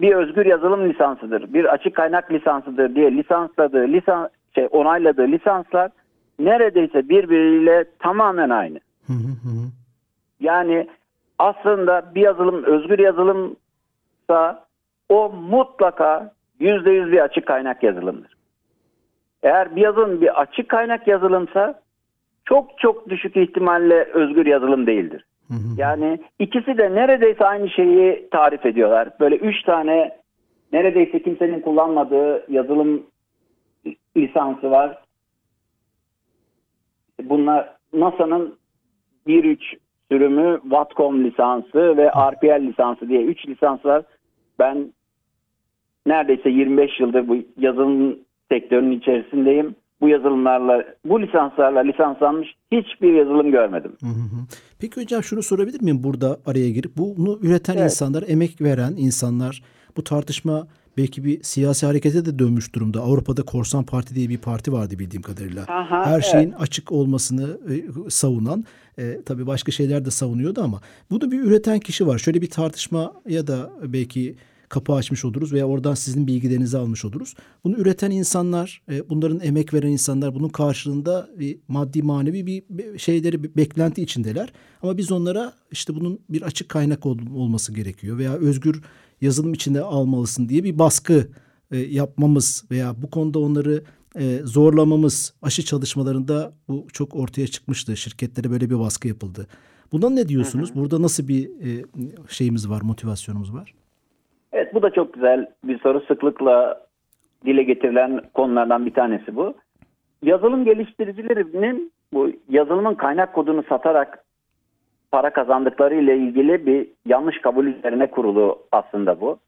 bir 0.00 0.14
özgür 0.14 0.46
yazılım 0.46 0.88
lisansıdır, 0.88 1.52
bir 1.54 1.64
açık 1.64 1.94
kaynak 1.94 2.32
lisansıdır 2.32 2.94
diye 2.94 3.16
lisansladığı, 3.16 3.88
lisans, 3.88 4.28
şey, 4.54 4.68
onayladığı 4.70 5.26
lisanslar 5.26 5.90
neredeyse 6.38 7.08
birbiriyle 7.08 7.84
tamamen 7.98 8.50
aynı. 8.50 8.80
yani 10.40 10.88
aslında 11.38 12.14
bir 12.14 12.20
yazılım 12.20 12.64
özgür 12.64 12.98
yazılımsa 12.98 14.64
o 15.08 15.32
mutlaka 15.32 16.32
yüzde 16.60 16.90
yüz 16.90 17.12
bir 17.12 17.20
açık 17.20 17.46
kaynak 17.46 17.82
yazılımdır. 17.82 18.34
Eğer 19.42 19.76
bir 19.76 19.80
yazılım 19.80 20.20
bir 20.20 20.40
açık 20.40 20.68
kaynak 20.68 21.06
yazılımsa 21.08 21.80
çok 22.44 22.78
çok 22.78 23.08
düşük 23.08 23.36
ihtimalle 23.36 24.04
özgür 24.04 24.46
yazılım 24.46 24.86
değildir. 24.86 25.24
Yani 25.76 26.18
ikisi 26.38 26.78
de 26.78 26.94
neredeyse 26.94 27.44
aynı 27.44 27.70
şeyi 27.70 28.28
tarif 28.30 28.66
ediyorlar. 28.66 29.08
Böyle 29.20 29.36
üç 29.36 29.62
tane 29.62 30.16
neredeyse 30.72 31.22
kimsenin 31.22 31.60
kullanmadığı 31.60 32.52
yazılım 32.52 33.02
lisansı 34.16 34.70
var. 34.70 34.98
Bunlar 37.22 37.74
NASA'nın 37.92 38.58
1.3 39.26 39.58
sürümü 40.10 40.60
Watcom 40.62 41.24
lisansı 41.24 41.96
ve 41.96 42.08
RPL 42.08 42.62
lisansı 42.62 43.08
diye 43.08 43.22
3 43.22 43.48
lisans 43.48 43.84
var. 43.84 44.02
Ben 44.58 44.92
neredeyse 46.06 46.50
25 46.50 47.00
yıldır 47.00 47.28
bu 47.28 47.36
yazılım 47.58 48.18
sektörünün 48.50 48.98
içerisindeyim 48.98 49.76
bu 50.00 50.08
yazılımlarla, 50.08 50.84
bu 51.04 51.22
lisanslarla 51.22 51.80
lisanslanmış 51.80 52.54
hiçbir 52.72 53.12
yazılım 53.12 53.50
görmedim. 53.50 53.96
Hı 54.00 54.06
hı. 54.06 54.63
Peki 54.78 55.00
hocam 55.00 55.22
şunu 55.22 55.42
sorabilir 55.42 55.82
miyim 55.82 56.02
burada 56.02 56.40
araya 56.46 56.70
girip? 56.70 56.96
Bunu 56.96 57.38
üreten 57.42 57.76
evet. 57.76 57.92
insanlar, 57.92 58.24
emek 58.26 58.60
veren 58.60 58.94
insanlar, 58.96 59.62
bu 59.96 60.04
tartışma 60.04 60.66
belki 60.96 61.24
bir 61.24 61.42
siyasi 61.42 61.86
harekete 61.86 62.24
de 62.24 62.38
dönmüş 62.38 62.74
durumda. 62.74 63.00
Avrupa'da 63.00 63.42
Korsan 63.42 63.84
Parti 63.84 64.14
diye 64.14 64.28
bir 64.28 64.38
parti 64.38 64.72
vardı 64.72 64.98
bildiğim 64.98 65.22
kadarıyla. 65.22 65.62
Aha, 65.62 66.06
Her 66.06 66.20
şeyin 66.20 66.50
evet. 66.50 66.60
açık 66.60 66.92
olmasını 66.92 67.58
e, 67.70 68.10
savunan, 68.10 68.64
e, 68.98 69.20
tabii 69.26 69.46
başka 69.46 69.72
şeyler 69.72 70.04
de 70.04 70.10
savunuyordu 70.10 70.62
ama 70.62 70.80
bunu 71.10 71.30
bir 71.30 71.40
üreten 71.40 71.80
kişi 71.80 72.06
var. 72.06 72.18
Şöyle 72.18 72.42
bir 72.42 72.50
tartışma 72.50 73.12
ya 73.28 73.46
da 73.46 73.70
belki 73.82 74.36
kapı 74.68 74.92
açmış 74.92 75.24
oluruz 75.24 75.52
veya 75.52 75.66
oradan 75.66 75.94
sizin 75.94 76.26
bilgilerinizi 76.26 76.78
almış 76.78 77.04
oluruz. 77.04 77.34
Bunu 77.64 77.76
üreten 77.76 78.10
insanlar, 78.10 78.82
e, 78.90 79.08
bunların 79.08 79.40
emek 79.40 79.74
veren 79.74 79.88
insanlar 79.88 80.34
bunun 80.34 80.48
karşılığında 80.48 81.30
bir 81.38 81.58
maddi 81.68 82.02
manevi 82.02 82.46
bir 82.46 82.98
şeyleri 82.98 83.42
bir 83.42 83.56
beklenti 83.56 84.02
içindeler. 84.02 84.52
Ama 84.82 84.98
biz 84.98 85.12
onlara 85.12 85.52
işte 85.72 85.94
bunun 85.94 86.20
bir 86.28 86.42
açık 86.42 86.68
kaynak 86.68 87.06
olması 87.06 87.74
gerekiyor 87.74 88.18
veya 88.18 88.34
özgür 88.34 88.82
yazılım 89.20 89.54
içinde 89.54 89.80
almalısın 89.80 90.48
diye 90.48 90.64
bir 90.64 90.78
baskı 90.78 91.28
e, 91.70 91.78
yapmamız 91.78 92.64
veya 92.70 93.02
bu 93.02 93.10
konuda 93.10 93.38
onları 93.38 93.84
e, 94.18 94.40
zorlamamız 94.44 95.34
aşı 95.42 95.64
çalışmalarında 95.64 96.52
bu 96.68 96.86
çok 96.92 97.14
ortaya 97.14 97.46
çıkmıştı. 97.46 97.96
Şirketlere 97.96 98.50
böyle 98.50 98.70
bir 98.70 98.78
baskı 98.78 99.08
yapıldı. 99.08 99.46
Bundan 99.92 100.16
ne 100.16 100.28
diyorsunuz? 100.28 100.68
Hı 100.68 100.72
hı. 100.74 100.78
Burada 100.78 101.02
nasıl 101.02 101.28
bir 101.28 101.50
şeyimiz 102.28 102.68
var, 102.68 102.82
motivasyonumuz 102.82 103.54
var? 103.54 103.74
Evet 104.54 104.74
bu 104.74 104.82
da 104.82 104.90
çok 104.90 105.14
güzel 105.14 105.46
bir 105.64 105.78
soru. 105.78 106.00
Sıklıkla 106.00 106.80
dile 107.44 107.62
getirilen 107.62 108.20
konulardan 108.34 108.86
bir 108.86 108.94
tanesi 108.94 109.36
bu. 109.36 109.54
Yazılım 110.22 110.64
geliştiricilerinin 110.64 111.92
bu 112.12 112.30
yazılımın 112.48 112.94
kaynak 112.94 113.34
kodunu 113.34 113.62
satarak 113.62 114.24
para 115.10 115.32
kazandıkları 115.32 115.94
ile 115.94 116.16
ilgili 116.16 116.66
bir 116.66 116.88
yanlış 117.06 117.40
kabul 117.40 117.66
üzerine 117.66 118.10
kurulu 118.10 118.58
aslında 118.72 119.20
bu. 119.20 119.38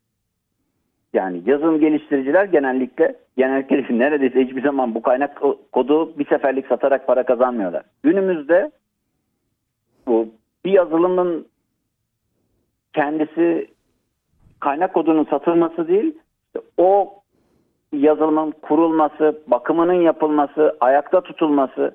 Yani 1.12 1.42
yazılım 1.46 1.80
geliştiriciler 1.80 2.44
genellikle 2.44 3.16
genellikle 3.36 3.98
neredeyse 3.98 4.44
hiçbir 4.44 4.62
zaman 4.62 4.94
bu 4.94 5.02
kaynak 5.02 5.42
kodu 5.72 6.18
bir 6.18 6.26
seferlik 6.26 6.66
satarak 6.66 7.06
para 7.06 7.22
kazanmıyorlar. 7.22 7.82
Günümüzde 8.02 8.70
bu 10.06 10.28
bir 10.64 10.72
yazılımın 10.72 11.46
kendisi 12.92 13.75
kaynak 14.60 14.94
kodunun 14.94 15.24
satılması 15.24 15.88
değil, 15.88 16.18
o 16.76 17.14
yazılımın 17.92 18.50
kurulması, 18.50 19.42
bakımının 19.46 20.00
yapılması, 20.02 20.76
ayakta 20.80 21.20
tutulması, 21.20 21.94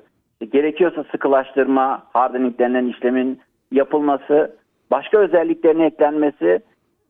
gerekiyorsa 0.51 1.03
sıkılaştırma, 1.12 2.03
hardening 2.13 2.60
denilen 2.60 2.88
işlemin 2.88 3.39
yapılması, 3.72 4.56
başka 4.91 5.18
özelliklerin 5.18 5.80
eklenmesi 5.80 6.62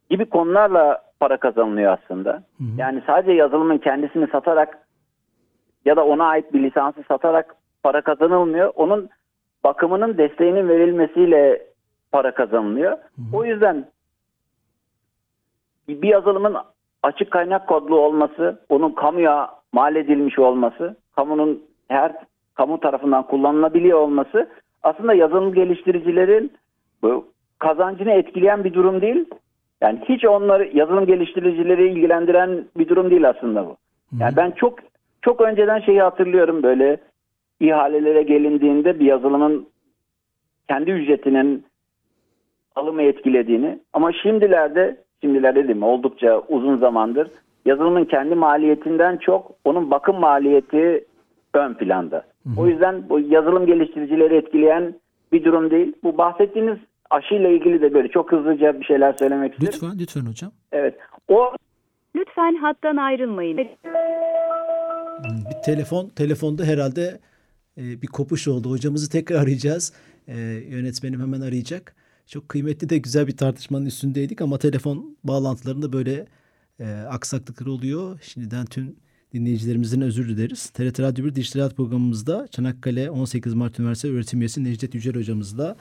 gibi 0.10 0.26
konularla 0.26 1.02
para 1.20 1.38
kazanılıyor 1.38 1.98
aslında. 1.98 2.32
Hı 2.32 2.64
hı. 2.64 2.68
Yani 2.78 3.02
sadece 3.08 3.32
yazılımın 3.32 3.78
kendisini 3.78 4.28
satarak 4.28 4.88
ya 5.86 5.96
da 5.96 6.06
ona 6.06 6.26
ait 6.26 6.54
bir 6.54 6.64
lisansı 6.64 7.04
satarak 7.08 7.56
para 7.84 8.02
kazanılmıyor. 8.02 8.72
Onun 8.76 9.10
bakımının 9.64 10.18
desteğinin 10.18 10.70
verilmesiyle 10.70 11.62
para 12.12 12.34
kazanılıyor. 12.34 12.92
Hı 12.92 12.98
hı. 12.98 13.38
O 13.38 13.46
yüzden 13.46 13.86
bir 15.88 16.08
yazılımın 16.08 16.56
açık 17.04 17.32
kaynak 17.32 17.68
kodlu 17.68 18.00
olması, 18.00 18.62
onun 18.70 18.92
kamuya 18.92 19.50
mal 19.74 19.96
edilmiş 19.96 20.40
olması, 20.40 20.98
kamunun 21.16 21.64
her 21.88 22.16
kamu 22.56 22.80
tarafından 22.80 23.24
kullanılabiliyor 23.24 24.00
olması 24.00 24.50
aslında 24.84 25.14
yazılım 25.14 25.54
geliştiricilerin 25.54 26.52
bu 27.02 27.28
kazancını 27.60 28.12
etkileyen 28.12 28.64
bir 28.64 28.74
durum 28.74 29.02
değil. 29.02 29.26
Yani 29.82 30.00
hiç 30.10 30.26
onları 30.26 30.78
yazılım 30.78 31.06
geliştiricileri 31.06 31.90
ilgilendiren 31.92 32.66
bir 32.78 32.90
durum 32.90 33.10
değil 33.12 33.30
aslında 33.30 33.66
bu. 33.66 33.78
Yani 34.20 34.36
ben 34.36 34.52
çok 34.52 34.80
çok 35.22 35.42
önceden 35.42 35.80
şeyi 35.80 36.02
hatırlıyorum 36.02 36.64
böyle 36.64 36.98
ihalelere 37.60 38.24
gelindiğinde 38.24 39.00
bir 39.00 39.06
yazılımın 39.06 39.68
kendi 40.68 40.92
ücretinin 40.92 41.66
alımı 42.76 43.02
etkilediğini 43.02 43.80
ama 43.94 44.12
şimdilerde 44.14 44.98
şimdilerde 45.22 45.68
değil 45.68 45.80
mi 45.80 45.86
oldukça 45.86 46.42
uzun 46.50 46.78
zamandır 46.78 47.28
yazılımın 47.66 48.06
kendi 48.06 48.36
maliyetinden 48.36 49.18
çok 49.18 49.52
onun 49.66 49.92
bakım 49.92 50.20
maliyeti 50.20 51.06
ön 51.54 51.74
planda. 51.74 52.26
Hı 52.44 52.50
hı. 52.50 52.62
O 52.62 52.68
yüzden 52.68 53.10
bu 53.10 53.20
yazılım 53.20 53.66
geliştiricileri 53.66 54.36
etkileyen 54.36 54.96
bir 55.32 55.44
durum 55.44 55.72
değil. 55.72 55.94
Bu 56.04 56.18
bahsettiğiniz 56.18 56.78
aşıyla 57.10 57.50
ilgili 57.50 57.82
de 57.82 57.94
böyle 57.94 58.08
çok 58.08 58.32
hızlıca 58.32 58.80
bir 58.80 58.86
şeyler 58.86 59.16
söylemek 59.20 59.54
isterim. 59.54 59.74
Lütfen, 59.74 60.00
lütfen 60.00 60.32
hocam. 60.32 60.52
Evet. 60.72 60.96
O 61.28 61.52
Lütfen 62.16 62.56
hattan 62.56 62.98
ayrılmayın. 62.98 63.58
Bir 63.58 63.68
telefon, 65.66 66.10
telefonda 66.10 66.64
herhalde 66.64 67.20
e, 67.78 68.02
bir 68.02 68.08
kopuş 68.08 68.48
oldu. 68.48 68.72
Hocamızı 68.72 69.12
tekrar 69.12 69.44
arayacağız. 69.44 69.94
E, 70.28 70.38
yönetmenim 70.70 71.22
hemen 71.22 71.42
arayacak. 71.42 71.96
Çok 72.32 72.50
kıymetli 72.50 72.90
de 72.90 72.98
güzel 72.98 73.28
bir 73.28 73.38
tartışmanın 73.38 73.86
üstündeydik 73.86 74.42
ama 74.42 74.58
telefon 74.58 75.18
bağlantılarında 75.24 75.94
böyle 75.94 76.28
e, 76.80 76.86
aksaklıklar 76.94 77.68
oluyor. 77.68 78.20
Şimdiden 78.22 78.66
tüm 78.66 78.96
dinleyicilerimizden 79.34 80.02
özür 80.02 80.30
dileriz. 80.30 80.70
TRT 80.70 81.00
Radyo 81.00 81.26
1 81.26 81.36
Dijital 81.36 81.60
Hayat 81.60 81.76
programımızda 81.76 82.48
Çanakkale 82.52 83.10
18 83.10 83.54
Mart 83.54 83.80
Üniversitesi 83.80 84.14
öğretim 84.14 84.40
üyesi 84.40 84.64
Necdet 84.64 84.96
Yücel 84.96 85.16
hocamızla 85.16 85.76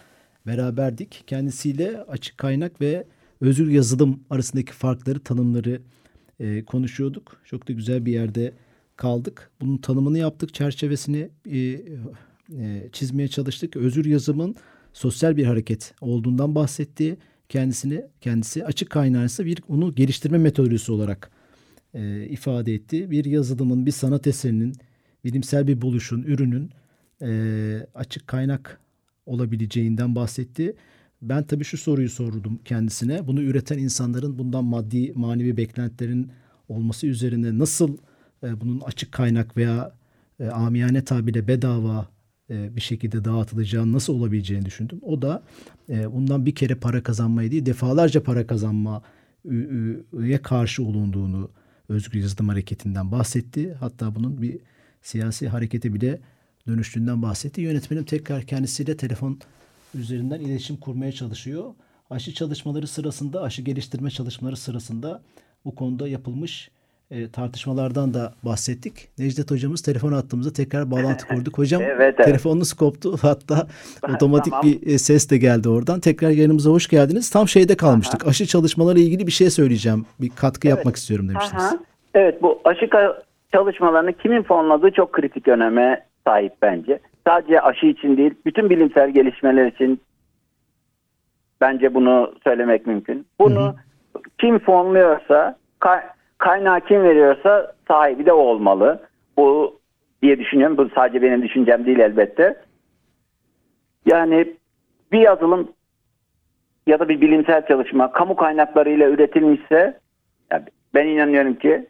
beraberdik. 0.47 1.25
Kendisiyle 1.27 2.03
açık 2.03 2.39
kaynak 2.39 2.81
ve 2.81 3.07
özgür 3.41 3.69
yazılım 3.71 4.21
arasındaki 4.31 4.73
farkları, 4.73 5.21
tanımları 5.21 5.83
e, 6.41 6.65
konuşuyorduk. 6.65 7.41
Çok 7.45 7.69
da 7.69 7.73
güzel 7.73 8.07
bir 8.07 8.13
yerde 8.13 8.53
kaldık. 8.97 9.51
Bunun 9.61 9.77
tanımını 9.79 10.19
yaptık, 10.19 10.55
çerçevesini 10.55 11.31
e, 11.51 11.59
e, 11.59 12.89
çizmeye 12.93 13.29
çalıştık. 13.29 13.77
Özgür 13.77 14.05
yazımın 14.05 14.57
sosyal 14.93 15.37
bir 15.37 15.45
hareket 15.45 15.95
olduğundan 16.01 16.55
bahsetti. 16.55 17.17
Kendisini 17.49 18.05
kendisi 18.21 18.65
açık 18.65 18.91
kaynağı 18.91 19.27
bir 19.39 19.63
onu 19.69 19.95
geliştirme 19.95 20.39
metodolojisi 20.39 20.93
olarak 20.93 21.31
e, 21.95 22.27
ifade 22.27 22.75
etti. 22.75 23.11
Bir 23.11 23.25
yazılımın, 23.25 23.87
bir 23.87 23.91
sanat 23.91 24.27
eserinin, 24.27 24.73
bilimsel 25.25 25.67
bir 25.67 25.83
buluşun, 25.83 26.23
ürünün 26.23 26.71
e, 27.23 27.87
açık 27.95 28.27
kaynak 28.27 28.81
olabileceğinden 29.27 30.15
bahsetti. 30.15 30.77
Ben 31.23 31.43
tabii 31.43 31.65
şu 31.65 31.79
soruyu 31.79 32.11
sordum 32.11 32.61
kendisine. 32.65 33.27
Bunu 33.27 33.43
üreten 33.43 33.79
insanların 33.79 34.39
bundan 34.39 34.65
maddi, 34.65 35.13
manevi 35.15 35.57
beklentilerin 35.57 36.31
olması 36.69 37.07
üzerine 37.07 37.59
nasıl 37.59 37.97
e, 38.43 38.61
bunun 38.61 38.81
açık 38.81 39.13
kaynak 39.13 39.57
veya 39.57 39.93
e, 40.41 40.47
amiyane 40.47 41.05
tabirle 41.05 41.49
bedava 41.49 42.09
bir 42.51 42.81
şekilde 42.81 43.25
dağıtılacağını 43.25 43.93
nasıl 43.93 44.15
olabileceğini 44.15 44.65
düşündüm. 44.65 45.01
O 45.03 45.23
da 45.23 45.43
e, 45.89 46.13
bundan 46.13 46.47
bir 46.47 46.55
kere 46.55 46.75
para 46.75 47.03
kazanmayı 47.03 47.51
değil 47.51 47.67
defalarca 47.67 48.23
para 48.23 48.47
kazanmaya 48.47 50.43
karşı 50.43 50.85
olunduğunu 50.85 51.51
özgür 51.89 52.21
yazılım 52.21 52.49
hareketinden 52.49 53.13
bahsetti. 53.13 53.75
Hatta 53.81 54.15
bunun 54.15 54.43
bir 54.43 54.59
siyasi 55.03 55.49
harekete 55.49 55.95
bile 55.95 56.21
dönüştüğünden 56.67 57.23
bahsetti. 57.23 57.61
Yönetmenim 57.61 58.05
tekrar 58.05 58.43
kendisiyle 58.43 58.97
telefon 58.97 59.39
üzerinden 59.95 60.41
iletişim 60.41 60.77
kurmaya 60.77 61.13
çalışıyor. 61.13 61.75
Aşı 62.11 62.35
çalışmaları 62.35 62.87
sırasında, 62.87 63.43
aşı 63.43 63.63
geliştirme 63.63 64.11
çalışmaları 64.11 64.57
sırasında 64.57 65.23
bu 65.65 65.75
konuda 65.75 66.09
yapılmış 66.09 66.71
e, 67.11 67.31
tartışmalardan 67.31 68.15
da 68.15 68.33
bahsettik. 68.43 69.09
Necdet 69.19 69.51
hocamız 69.51 69.83
telefon 69.83 70.13
attığımızda 70.13 70.53
tekrar 70.53 70.91
bağlantı 70.91 71.27
kurduk. 71.27 71.59
Hocam 71.59 71.83
evet, 71.85 71.99
evet. 71.99 72.25
telefonunuz 72.25 72.73
koptu 72.73 73.17
hatta 73.23 73.67
otomatik 74.15 74.53
tamam. 74.53 74.67
bir 74.67 74.95
e, 74.95 74.99
ses 74.99 75.31
de 75.31 75.39
geldi 75.39 75.69
oradan. 75.69 76.01
Tekrar 76.01 76.31
yayınımıza 76.31 76.71
hoş 76.71 76.89
geldiniz. 76.89 77.31
Tam 77.31 77.49
şeyde 77.49 77.77
kalmıştık. 77.77 78.23
Aha. 78.23 78.31
Aşı 78.31 78.47
çalışmaları 78.47 78.99
ilgili 78.99 79.27
bir 79.27 79.33
şey 79.33 79.51
söyleyeceğim. 79.51 80.07
Bir 80.21 80.31
katkı 80.31 80.69
evet. 80.69 80.77
yapmak 80.77 80.97
istiyorum 80.97 81.29
demiştiniz. 81.29 81.65
Aha. 81.65 81.79
Evet 82.15 82.43
bu 82.43 82.61
aşı 82.65 82.89
çalışmalarını 83.53 84.13
kimin 84.13 84.43
fonladığı 84.43 84.91
çok 84.91 85.13
kritik 85.13 85.49
öneme 85.49 86.07
sahip 86.27 86.53
bence. 86.63 86.99
Sadece 87.27 87.61
aşı 87.61 87.87
için 87.87 88.17
değil, 88.17 88.35
bütün 88.47 88.71
bilimsel 88.71 89.11
gelişmeler 89.11 89.67
için 89.67 90.01
bence 91.61 91.95
bunu 91.95 92.35
söylemek 92.45 92.87
mümkün. 92.87 93.27
Bunu 93.41 93.61
hı 93.61 93.69
hı. 93.69 93.75
kim 94.39 94.59
fonluyorsa 94.59 95.57
kaynağı 96.41 96.81
kim 96.81 97.03
veriyorsa 97.03 97.73
sahibi 97.89 98.27
de 98.27 98.33
o 98.33 98.39
olmalı. 98.39 99.03
Bu 99.37 99.81
diye 100.23 100.39
düşünüyorum. 100.39 100.77
Bu 100.77 100.89
sadece 100.95 101.23
benim 101.23 101.43
düşüncem 101.43 101.87
değil 101.87 101.99
elbette. 101.99 102.57
Yani 104.07 104.55
bir 105.13 105.19
yazılım 105.19 105.73
ya 106.87 106.99
da 106.99 107.09
bir 107.09 107.21
bilimsel 107.21 107.67
çalışma 107.67 108.13
kamu 108.13 108.37
kaynaklarıyla 108.37 109.09
üretilmişse 109.09 109.99
yani 110.53 110.65
ben 110.95 111.07
inanıyorum 111.07 111.55
ki 111.55 111.87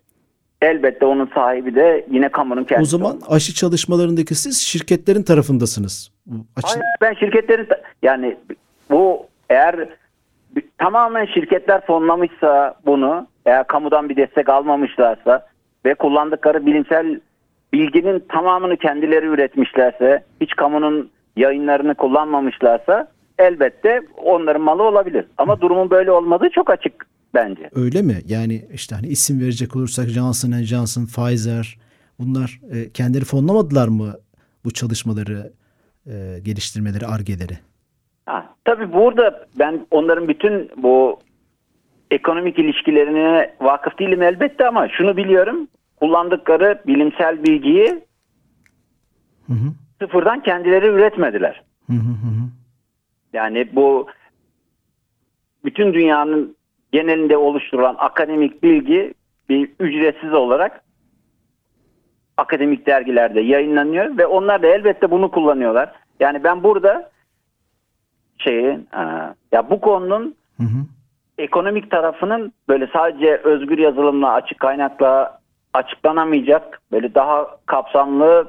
elbette 0.63 1.07
onun 1.07 1.31
sahibi 1.35 1.75
de 1.75 2.07
yine 2.11 2.29
kamunun 2.29 2.65
kendisi. 2.65 2.97
O 2.97 2.99
zaman 2.99 3.17
olmalı. 3.17 3.35
aşı 3.35 3.55
çalışmalarındaki 3.55 4.35
siz 4.35 4.59
şirketlerin 4.59 5.23
tarafındasınız. 5.23 6.13
Aşı... 6.57 6.67
Hayır, 6.67 6.85
ben 7.01 7.15
şirketlerin 7.15 7.69
yani 8.03 8.37
bu 8.91 9.27
eğer 9.51 9.89
tamamen 10.79 11.27
şirketler 11.27 11.87
fonlamışsa 11.87 12.75
bunu 12.87 13.27
eğer 13.47 13.67
kamudan 13.67 14.09
bir 14.09 14.17
destek 14.17 14.49
almamışlarsa 14.49 15.47
ve 15.85 15.95
kullandıkları 15.95 16.67
bilimsel 16.67 17.21
bilginin 17.73 18.25
tamamını 18.29 18.77
kendileri 18.77 19.27
üretmişlerse, 19.27 20.25
hiç 20.41 20.51
kamunun 20.57 21.11
yayınlarını 21.37 21.95
kullanmamışlarsa 21.95 23.09
elbette 23.39 24.01
onların 24.17 24.63
malı 24.63 24.83
olabilir. 24.83 25.27
Ama 25.39 25.61
durumun 25.61 25.91
böyle 25.91 26.11
olmadığı 26.11 26.49
çok 26.51 26.71
açık 26.71 27.07
bence. 27.35 27.71
Öyle 27.75 28.03
mi? 28.03 28.17
Yani 28.27 28.65
işte 28.73 28.95
hani 28.95 29.07
isim 29.07 29.41
verecek 29.41 29.77
olursak 29.77 30.09
Johnson 30.09 30.53
Johnson, 30.53 31.07
Pfizer 31.07 31.79
bunlar 32.19 32.61
e, 32.73 32.91
kendileri 32.91 33.25
fonlamadılar 33.25 33.89
mı 33.89 34.15
bu 34.65 34.71
çalışmaları, 34.71 35.53
e, 36.07 36.39
geliştirmeleri, 36.43 37.07
argeleri? 37.07 37.59
Tabii 38.71 38.93
burada 38.93 39.47
ben 39.59 39.87
onların 39.91 40.29
bütün 40.29 40.71
bu 40.77 41.19
ekonomik 42.11 42.59
ilişkilerine 42.59 43.55
vakıf 43.61 43.99
değilim 43.99 44.23
elbette 44.23 44.69
ama 44.69 44.89
şunu 44.89 45.17
biliyorum. 45.17 45.69
Kullandıkları 45.97 46.83
bilimsel 46.87 47.43
bilgiyi 47.43 48.01
hı 49.47 49.53
hı. 49.53 49.73
sıfırdan 50.01 50.43
kendileri 50.43 50.87
üretmediler. 50.87 51.63
Hı 51.87 51.93
hı 51.93 51.97
hı. 51.97 52.49
Yani 53.33 53.69
bu 53.73 54.07
bütün 55.65 55.95
dünyanın 55.95 56.57
genelinde 56.93 57.37
oluşturulan 57.37 57.97
akademik 57.99 58.63
bilgi 58.63 59.15
bir 59.49 59.71
ücretsiz 59.81 60.33
olarak 60.33 60.85
akademik 62.37 62.87
dergilerde 62.87 63.41
yayınlanıyor 63.41 64.19
ve 64.19 64.27
onlar 64.27 64.63
da 64.63 64.67
elbette 64.67 65.11
bunu 65.11 65.31
kullanıyorlar. 65.31 65.93
Yani 66.21 66.45
ben 66.45 66.63
burada 66.63 67.11
şeyin 68.45 68.89
ya 69.53 69.71
bu 69.71 69.81
konunun 69.81 70.35
hı 70.57 70.63
hı 70.63 70.85
ekonomik 71.41 71.91
tarafının 71.91 72.53
böyle 72.69 72.89
sadece 72.93 73.37
özgür 73.37 73.79
yazılımla 73.79 74.33
açık 74.33 74.61
kaynakla 74.61 75.41
açıklanamayacak 75.73 76.81
böyle 76.93 77.15
daha 77.15 77.47
kapsamlı 77.67 78.49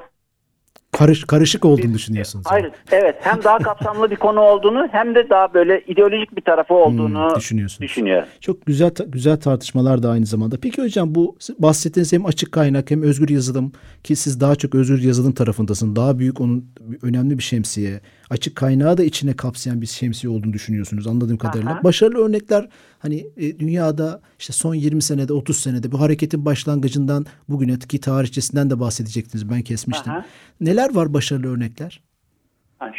Karış, 0.98 1.24
karışık 1.24 1.64
olduğunu 1.64 1.94
düşünüyorsunuz. 1.94 2.46
Hayır, 2.48 2.64
yani. 2.64 2.74
evet. 2.92 3.16
Hem 3.20 3.44
daha 3.44 3.58
kapsamlı 3.58 4.10
bir 4.10 4.16
konu 4.16 4.40
olduğunu 4.40 4.88
hem 4.92 5.14
de 5.14 5.30
daha 5.30 5.54
böyle 5.54 5.82
ideolojik 5.86 6.36
bir 6.36 6.42
tarafı 6.42 6.74
olduğunu 6.74 7.28
hmm, 7.28 7.36
düşünüyorsunuz. 7.36 7.80
düşünüyorum. 7.80 8.28
Çok 8.40 8.66
güzel 8.66 8.90
güzel 9.06 9.40
tartışmalar 9.40 10.02
da 10.02 10.10
aynı 10.10 10.26
zamanda. 10.26 10.56
Peki 10.62 10.82
hocam 10.82 11.14
bu 11.14 11.36
bahsettiğiniz 11.58 12.12
hem 12.12 12.26
açık 12.26 12.52
kaynak 12.52 12.90
hem 12.90 13.02
özgür 13.02 13.28
yazılım 13.28 13.72
ki 14.04 14.16
siz 14.16 14.40
daha 14.40 14.54
çok 14.54 14.74
özgür 14.74 15.02
yazılım 15.02 15.32
tarafındasın. 15.32 15.96
Daha 15.96 16.18
büyük 16.18 16.40
onun 16.40 16.64
önemli 17.02 17.38
bir 17.38 17.42
şemsiye. 17.42 18.00
Açık 18.32 18.56
kaynağı 18.56 18.96
da 18.96 19.04
içine 19.04 19.36
kapsayan 19.36 19.80
bir 19.80 19.86
şemsiye 19.86 20.32
olduğunu 20.32 20.52
düşünüyorsunuz 20.52 21.06
anladığım 21.06 21.36
kadarıyla. 21.36 21.72
Aha. 21.72 21.84
Başarılı 21.84 22.28
örnekler 22.28 22.68
hani 22.98 23.26
e, 23.36 23.58
dünyada 23.58 24.20
işte 24.38 24.52
son 24.52 24.74
20 24.74 25.02
senede 25.02 25.32
30 25.32 25.56
senede 25.56 25.92
bu 25.92 26.00
hareketin 26.00 26.44
başlangıcından 26.44 27.24
bugüne 27.48 27.78
ki 27.78 28.00
tarihçesinden 28.00 28.70
de 28.70 28.80
bahsedecektiniz. 28.80 29.50
Ben 29.50 29.62
kesmiştim. 29.62 30.12
Aha. 30.12 30.24
Neler 30.60 30.94
var 30.94 31.14
başarılı 31.14 31.56
örnekler? 31.56 32.00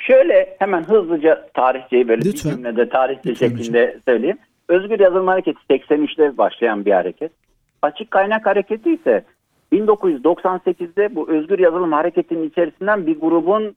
şöyle 0.08 0.56
hemen 0.60 0.84
hızlıca 0.84 1.50
tarihçeyi 1.54 2.08
böyle 2.08 2.26
Lütfen. 2.26 2.52
bir 2.52 2.56
cümlede 2.56 2.89
tarihçe 2.89 3.30
Lütfen 3.30 3.48
şeklinde 3.48 3.88
hocam. 3.88 4.02
söyleyeyim. 4.08 4.38
Özgür 4.69 5.00
Yazılım 5.00 5.28
Hareketi 5.28 5.60
83'te 5.69 6.38
başlayan 6.38 6.86
bir 6.86 6.91
hareket. 6.91 7.32
Açık 7.82 8.12
kaynak 8.12 8.46
hareketi 8.46 8.93
ise 8.93 9.26
1998'de 9.74 11.15
bu 11.15 11.30
Özgür 11.30 11.60
Yazılım 11.60 11.91
Hareketi'nin 11.91 12.50
içerisinden 12.50 13.08
bir 13.08 13.19
grubun 13.19 13.76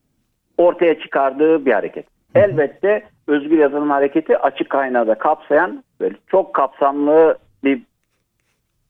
ortaya 0.57 0.99
çıkardığı 0.99 1.65
bir 1.65 1.73
hareket. 1.73 2.05
Elbette 2.35 3.03
Özgür 3.27 3.57
Yazılım 3.57 3.89
Hareketi 3.89 4.37
açık 4.37 4.69
kaynağı 4.69 5.07
da 5.07 5.15
kapsayan 5.15 5.83
böyle 5.99 6.15
çok 6.27 6.53
kapsamlı 6.53 7.37
bir 7.63 7.81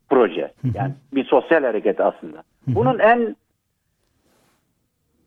proje. 0.10 0.52
Yani 0.74 0.94
bir 1.14 1.26
sosyal 1.26 1.64
hareket 1.64 2.00
aslında. 2.00 2.44
Bunun 2.68 3.00
en 3.00 3.36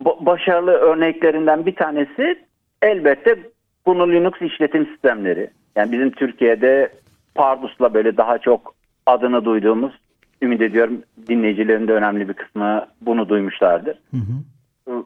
başarılı 0.00 0.70
örneklerinden 0.70 1.66
bir 1.66 1.74
tanesi 1.74 2.44
elbette 2.82 3.38
bunu 3.86 4.12
Linux 4.12 4.42
işletim 4.42 4.86
sistemleri. 4.86 5.50
Yani 5.76 5.92
bizim 5.92 6.10
Türkiye'de 6.10 6.92
Pardus'la 7.34 7.94
böyle 7.94 8.16
daha 8.16 8.38
çok 8.38 8.74
adını 9.06 9.44
duyduğumuz 9.44 9.92
ümit 10.42 10.60
ediyorum 10.60 11.02
dinleyicilerin 11.28 11.88
de 11.88 11.92
önemli 11.92 12.28
bir 12.28 12.34
kısmı 12.34 12.86
bunu 13.00 13.28
duymuşlardır. 13.28 13.98
Hı 14.10 14.16
hı. 14.16 15.04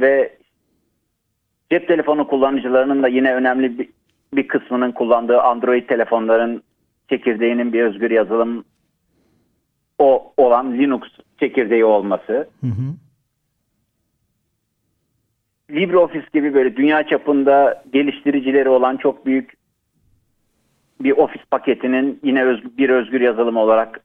Ve 0.00 0.35
cep 1.70 1.88
telefonu 1.88 2.28
kullanıcılarının 2.28 3.02
da 3.02 3.08
yine 3.08 3.34
önemli 3.34 3.78
bir, 3.78 3.88
bir 4.34 4.48
kısmının 4.48 4.92
kullandığı 4.92 5.40
Android 5.40 5.88
telefonların 5.88 6.62
çekirdeğinin 7.08 7.72
bir 7.72 7.82
özgür 7.82 8.10
yazılım 8.10 8.64
o 9.98 10.32
olan 10.36 10.72
Linux 10.78 11.08
çekirdeği 11.40 11.84
olması. 11.84 12.48
Hı 12.60 12.66
hı. 12.66 12.94
LibreOffice 15.70 16.26
gibi 16.34 16.54
böyle 16.54 16.76
dünya 16.76 17.06
çapında 17.06 17.82
geliştiricileri 17.92 18.68
olan 18.68 18.96
çok 18.96 19.26
büyük 19.26 19.54
bir 21.00 21.12
ofis 21.12 21.42
paketinin 21.50 22.20
yine 22.22 22.44
öz, 22.44 22.78
bir 22.78 22.90
özgür 22.90 23.20
yazılım 23.20 23.56
olarak 23.56 24.00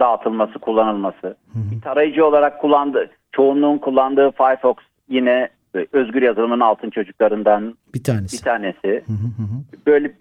dağıtılması, 0.00 0.58
kullanılması. 0.58 1.26
Hı 1.52 1.58
hı. 1.58 1.70
Bir 1.76 1.80
tarayıcı 1.80 2.26
olarak 2.26 2.60
kullandığı, 2.60 3.10
çoğunluğun 3.32 3.78
kullandığı 3.78 4.30
Firefox 4.30 4.76
yine 5.08 5.48
özgür 5.92 6.22
yazılımın 6.22 6.60
altın 6.60 6.90
çocuklarından 6.90 7.74
bir 7.94 8.04
tanesi. 8.04 8.36
Bir 8.36 8.42
tanesi. 8.42 9.02
Hı 9.06 9.12
hı 9.12 9.42
hı. 9.42 9.86
Böyle 9.86 10.16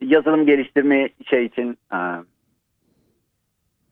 yazılım 0.00 0.46
geliştirme 0.46 1.08
şey 1.30 1.44
için 1.44 1.78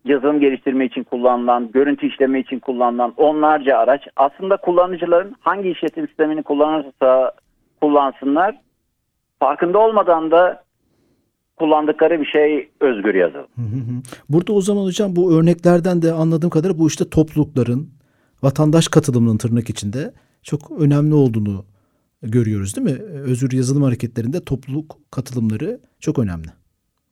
yazılım 0.05 0.41
geliştirme 0.41 0.87
için 0.87 1.05
kullanılan, 1.05 1.71
görüntü 1.73 2.07
işleme 2.07 2.41
için 2.41 2.59
kullanılan 2.59 3.15
onlarca 3.17 3.79
araç 3.79 4.03
aslında 4.17 4.57
kullanıcıların 4.57 5.37
hangi 5.41 5.71
işletim 5.71 6.09
sistemini 6.09 6.43
kullanırsa 6.43 7.33
kullansınlar 7.81 8.61
farkında 9.39 9.79
olmadan 9.79 10.31
da 10.31 10.65
kullandıkları 11.57 12.21
bir 12.21 12.27
şey 12.27 12.71
özgür 12.81 13.15
yazılım. 13.15 13.47
Burada 14.29 14.53
o 14.53 14.61
zaman 14.61 14.85
hocam 14.85 15.17
bu 15.17 15.39
örneklerden 15.39 16.03
de 16.03 16.13
anladığım 16.13 16.51
kadarıyla 16.51 16.79
bu 16.79 16.87
işte 16.89 17.11
toplulukların 17.11 17.89
vatandaş 18.43 18.89
katılımının 18.89 19.37
tırnak 19.37 19.71
içinde 19.71 20.13
çok 20.47 20.61
önemli 20.81 21.15
olduğunu 21.15 21.65
görüyoruz 22.23 22.77
değil 22.77 22.97
mi? 22.97 23.03
Özgür 23.31 23.57
yazılım 23.57 23.83
hareketlerinde 23.83 24.45
topluluk 24.45 24.97
katılımları 25.11 25.79
çok 26.01 26.19
önemli. 26.19 26.49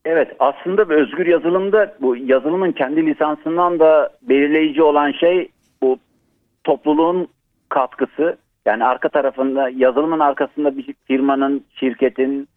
Evet 0.05 0.37
aslında 0.39 0.83
özgür 0.83 1.27
yazılımda 1.27 1.95
bu 2.01 2.17
yazılımın 2.17 2.73
kendi 2.73 3.07
lisansından 3.07 3.79
da 3.79 4.11
belirleyici 4.23 4.83
olan 4.83 5.13
şey 5.13 5.49
bu 5.83 5.99
topluluğun 6.65 7.29
katkısı. 7.69 8.37
Yani 8.67 8.85
arka 8.85 9.09
tarafında 9.09 9.69
yazılımın 9.69 10.21
arkasında 10.21 10.77
bir 10.77 10.95
firmanın, 11.05 11.65
şirketin, 11.81 12.49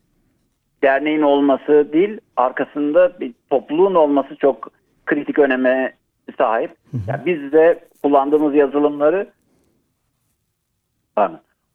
derneğin 0.84 1.22
olması 1.22 1.90
değil 1.94 2.20
arkasında 2.36 3.20
bir 3.20 3.34
topluluğun 3.50 3.96
olması 3.96 4.36
çok 4.36 4.72
kritik 5.06 5.40
öneme 5.40 5.94
sahip. 6.38 6.72
Yani 7.08 7.26
biz 7.26 7.52
de 7.52 7.80
kullandığımız 8.04 8.56
yazılımları 8.56 9.28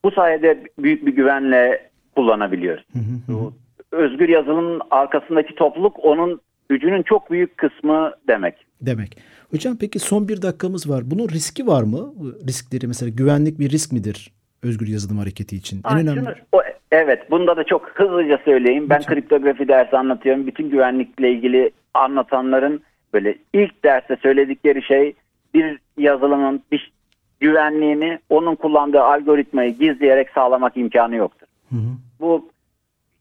bu 0.05 0.11
sayede 0.11 0.65
büyük 0.79 1.07
bir 1.07 1.13
güvenle 1.13 1.91
kullanabiliyoruz. 2.17 2.85
Özgür 3.93 4.29
yazılımın 4.29 4.81
arkasındaki 4.91 5.55
topluluk 5.55 6.05
onun 6.05 6.41
gücünün 6.69 7.03
çok 7.03 7.31
büyük 7.31 7.59
kısmı 7.59 8.13
demek. 8.29 8.67
Demek. 8.81 9.19
Hocam 9.51 9.77
peki 9.81 9.99
son 9.99 10.29
bir 10.29 10.43
dakikamız 10.43 10.91
var. 10.91 11.03
Bunun 11.11 11.29
riski 11.29 11.67
var 11.67 11.83
mı? 11.83 12.15
Riskleri 12.47 12.87
mesela 12.87 13.09
güvenlik 13.09 13.59
bir 13.59 13.71
risk 13.71 13.93
midir 13.93 14.33
özgür 14.63 14.89
yazılım 14.89 15.19
hareketi 15.19 15.57
için? 15.57 15.83
En 15.91 15.99
önemli. 15.99 16.21
Şunu, 16.21 16.35
o, 16.53 16.63
evet, 16.91 17.31
bunda 17.31 17.57
da 17.57 17.65
çok 17.65 17.91
hızlıca 17.95 18.39
söyleyeyim. 18.45 18.91
Ben 18.91 18.99
Lütfen. 18.99 19.15
kriptografi 19.15 19.69
dersi 19.69 19.97
anlatıyorum. 19.97 20.47
Bütün 20.47 20.71
güvenlikle 20.71 21.33
ilgili 21.33 21.71
anlatanların 21.95 22.83
böyle 23.15 23.39
ilk 23.53 23.85
derste 23.85 24.17
söyledikleri 24.23 24.83
şey 24.83 25.15
bir 25.55 25.79
yazılımın 25.99 26.63
bir 26.73 26.93
güvenliğini 27.43 28.19
onun 28.29 28.55
kullandığı 28.55 29.03
algoritmayı 29.03 29.79
gizleyerek 29.79 30.31
sağlamak 30.31 30.77
imkanı 30.77 31.17
yoktur. 31.17 31.47
Hı 31.71 31.77
hı. 31.77 31.91
Bu 32.21 32.49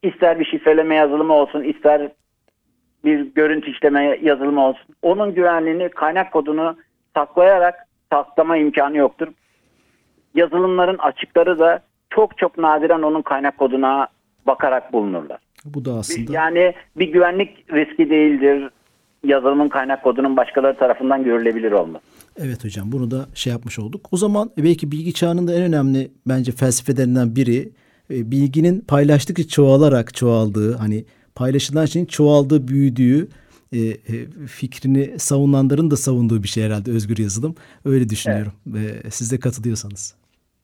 ister 0.02 0.40
bir 0.40 0.44
şifreleme 0.44 0.94
yazılımı 0.94 1.32
olsun 1.32 1.62
ister 1.62 2.08
bir 3.04 3.34
görüntü 3.34 3.70
işleme 3.70 4.18
yazılımı 4.22 4.66
olsun 4.66 4.94
onun 5.02 5.34
güvenliğini 5.34 5.88
kaynak 5.88 6.32
kodunu 6.32 6.76
saklayarak 7.14 7.74
saklama 8.12 8.56
imkanı 8.56 8.96
yoktur. 8.96 9.28
Yazılımların 10.34 10.98
açıkları 10.98 11.58
da 11.58 11.80
çok 12.10 12.38
çok 12.38 12.58
nadiren 12.58 13.02
onun 13.02 13.22
kaynak 13.22 13.58
koduna 13.58 14.06
bakarak 14.46 14.92
bulunurlar. 14.92 15.38
Bu 15.64 15.84
da 15.84 15.92
aslında 15.92 16.32
yani 16.32 16.74
bir 16.96 17.12
güvenlik 17.12 17.72
riski 17.72 18.10
değildir 18.10 18.70
yazılımın 19.24 19.68
kaynak 19.68 20.02
kodunun 20.02 20.36
başkaları 20.36 20.78
tarafından 20.78 21.24
görülebilir 21.24 21.72
olması. 21.72 22.04
Evet 22.36 22.64
hocam 22.64 22.92
bunu 22.92 23.10
da 23.10 23.26
şey 23.34 23.52
yapmış 23.52 23.78
olduk. 23.78 24.06
O 24.10 24.16
zaman 24.16 24.50
belki 24.58 24.92
bilgi 24.92 25.12
çağının 25.12 25.48
da 25.48 25.54
en 25.54 25.62
önemli 25.62 26.10
bence 26.26 26.52
felsefelerinden 26.52 27.36
biri 27.36 27.70
e, 28.10 28.30
bilginin 28.30 28.80
paylaştıkça 28.80 29.48
çoğalarak 29.48 30.14
çoğaldığı 30.14 30.76
hani 30.76 31.04
paylaşılan 31.34 31.86
şeyin 31.86 32.06
çoğaldığı 32.06 32.68
büyüdüğü 32.68 33.28
e, 33.72 33.78
e, 33.78 33.96
fikrini 34.46 35.18
savunanların 35.18 35.90
da 35.90 35.96
savunduğu 35.96 36.42
bir 36.42 36.48
şey 36.48 36.64
herhalde 36.64 36.90
özgür 36.90 37.18
yazılım. 37.18 37.54
Öyle 37.84 38.08
düşünüyorum. 38.08 38.52
Evet. 38.76 39.06
E, 39.06 39.10
siz 39.10 39.32
de 39.32 39.40
katılıyorsanız. 39.40 40.14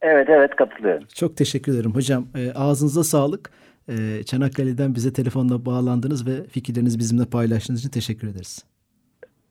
Evet 0.01 0.27
evet 0.29 0.55
katılıyorum. 0.55 1.07
Çok 1.15 1.37
teşekkür 1.37 1.73
ederim 1.73 1.95
hocam. 1.95 2.25
E, 2.35 2.51
ağzınıza 2.51 3.03
sağlık. 3.03 3.51
E, 3.89 4.23
Çanakkale'den 4.23 4.95
bize 4.95 5.13
telefonla 5.13 5.65
bağlandınız 5.65 6.27
ve 6.27 6.47
fikirlerinizi 6.47 6.99
bizimle 6.99 7.25
paylaştığınız 7.25 7.79
için 7.79 7.89
teşekkür 7.89 8.27
ederiz. 8.27 8.65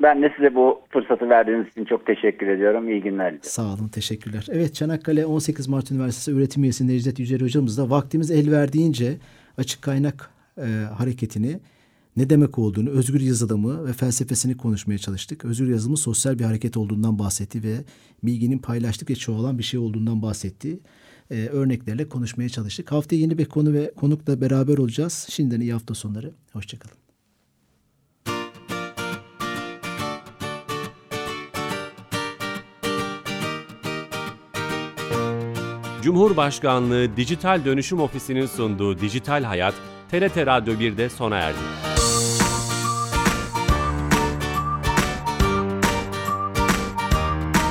Ben 0.02 0.22
de 0.22 0.32
size 0.36 0.54
bu 0.54 0.80
fırsatı 0.90 1.28
verdiğiniz 1.28 1.68
için 1.68 1.84
çok 1.84 2.06
teşekkür 2.06 2.46
ediyorum. 2.46 2.88
İyi 2.88 3.02
günler. 3.02 3.34
Sağ 3.42 3.74
olun, 3.74 3.88
teşekkürler. 3.88 4.46
Evet, 4.50 4.74
Çanakkale 4.74 5.26
18 5.26 5.68
Mart 5.68 5.90
Üniversitesi 5.90 6.38
öğretim 6.38 6.62
üyesi 6.62 6.86
Necdet 6.86 7.18
Yücel 7.18 7.40
hocamız 7.40 7.78
da 7.78 7.90
vaktimiz 7.90 8.30
el 8.30 8.52
verdiğince 8.52 9.16
açık 9.58 9.82
kaynak 9.82 10.30
e, 10.58 10.66
hareketini 10.98 11.60
ne 12.16 12.30
demek 12.30 12.58
olduğunu, 12.58 12.90
özgür 12.90 13.20
yazılımı 13.20 13.86
ve 13.86 13.92
felsefesini 13.92 14.56
konuşmaya 14.56 14.98
çalıştık. 14.98 15.44
Özgür 15.44 15.68
yazılımı 15.68 15.96
sosyal 15.96 16.38
bir 16.38 16.44
hareket 16.44 16.76
olduğundan 16.76 17.18
bahsetti 17.18 17.62
ve 17.62 17.74
bilginin 18.22 18.58
paylaştık 18.58 19.10
ve 19.10 19.14
çoğalan 19.14 19.58
bir 19.58 19.62
şey 19.62 19.80
olduğundan 19.80 20.22
bahsetti. 20.22 20.78
Ee, 21.30 21.46
örneklerle 21.46 22.08
konuşmaya 22.08 22.48
çalıştık. 22.48 22.92
Haftaya 22.92 23.20
yeni 23.20 23.38
bir 23.38 23.44
konu 23.44 23.72
ve 23.72 23.92
konukla 23.96 24.40
beraber 24.40 24.78
olacağız. 24.78 25.26
Şimdiden 25.30 25.60
iyi 25.60 25.72
hafta 25.72 25.94
sonları. 25.94 26.32
Hoşçakalın. 26.52 26.96
Cumhurbaşkanlığı 36.02 37.16
Dijital 37.16 37.64
Dönüşüm 37.64 38.00
Ofisi'nin 38.00 38.46
sunduğu 38.46 38.98
Dijital 38.98 39.44
Hayat, 39.44 39.74
TRT 40.10 40.36
Radyo 40.36 40.74
1'de 40.74 41.08
sona 41.08 41.36
erdi. 41.36 41.97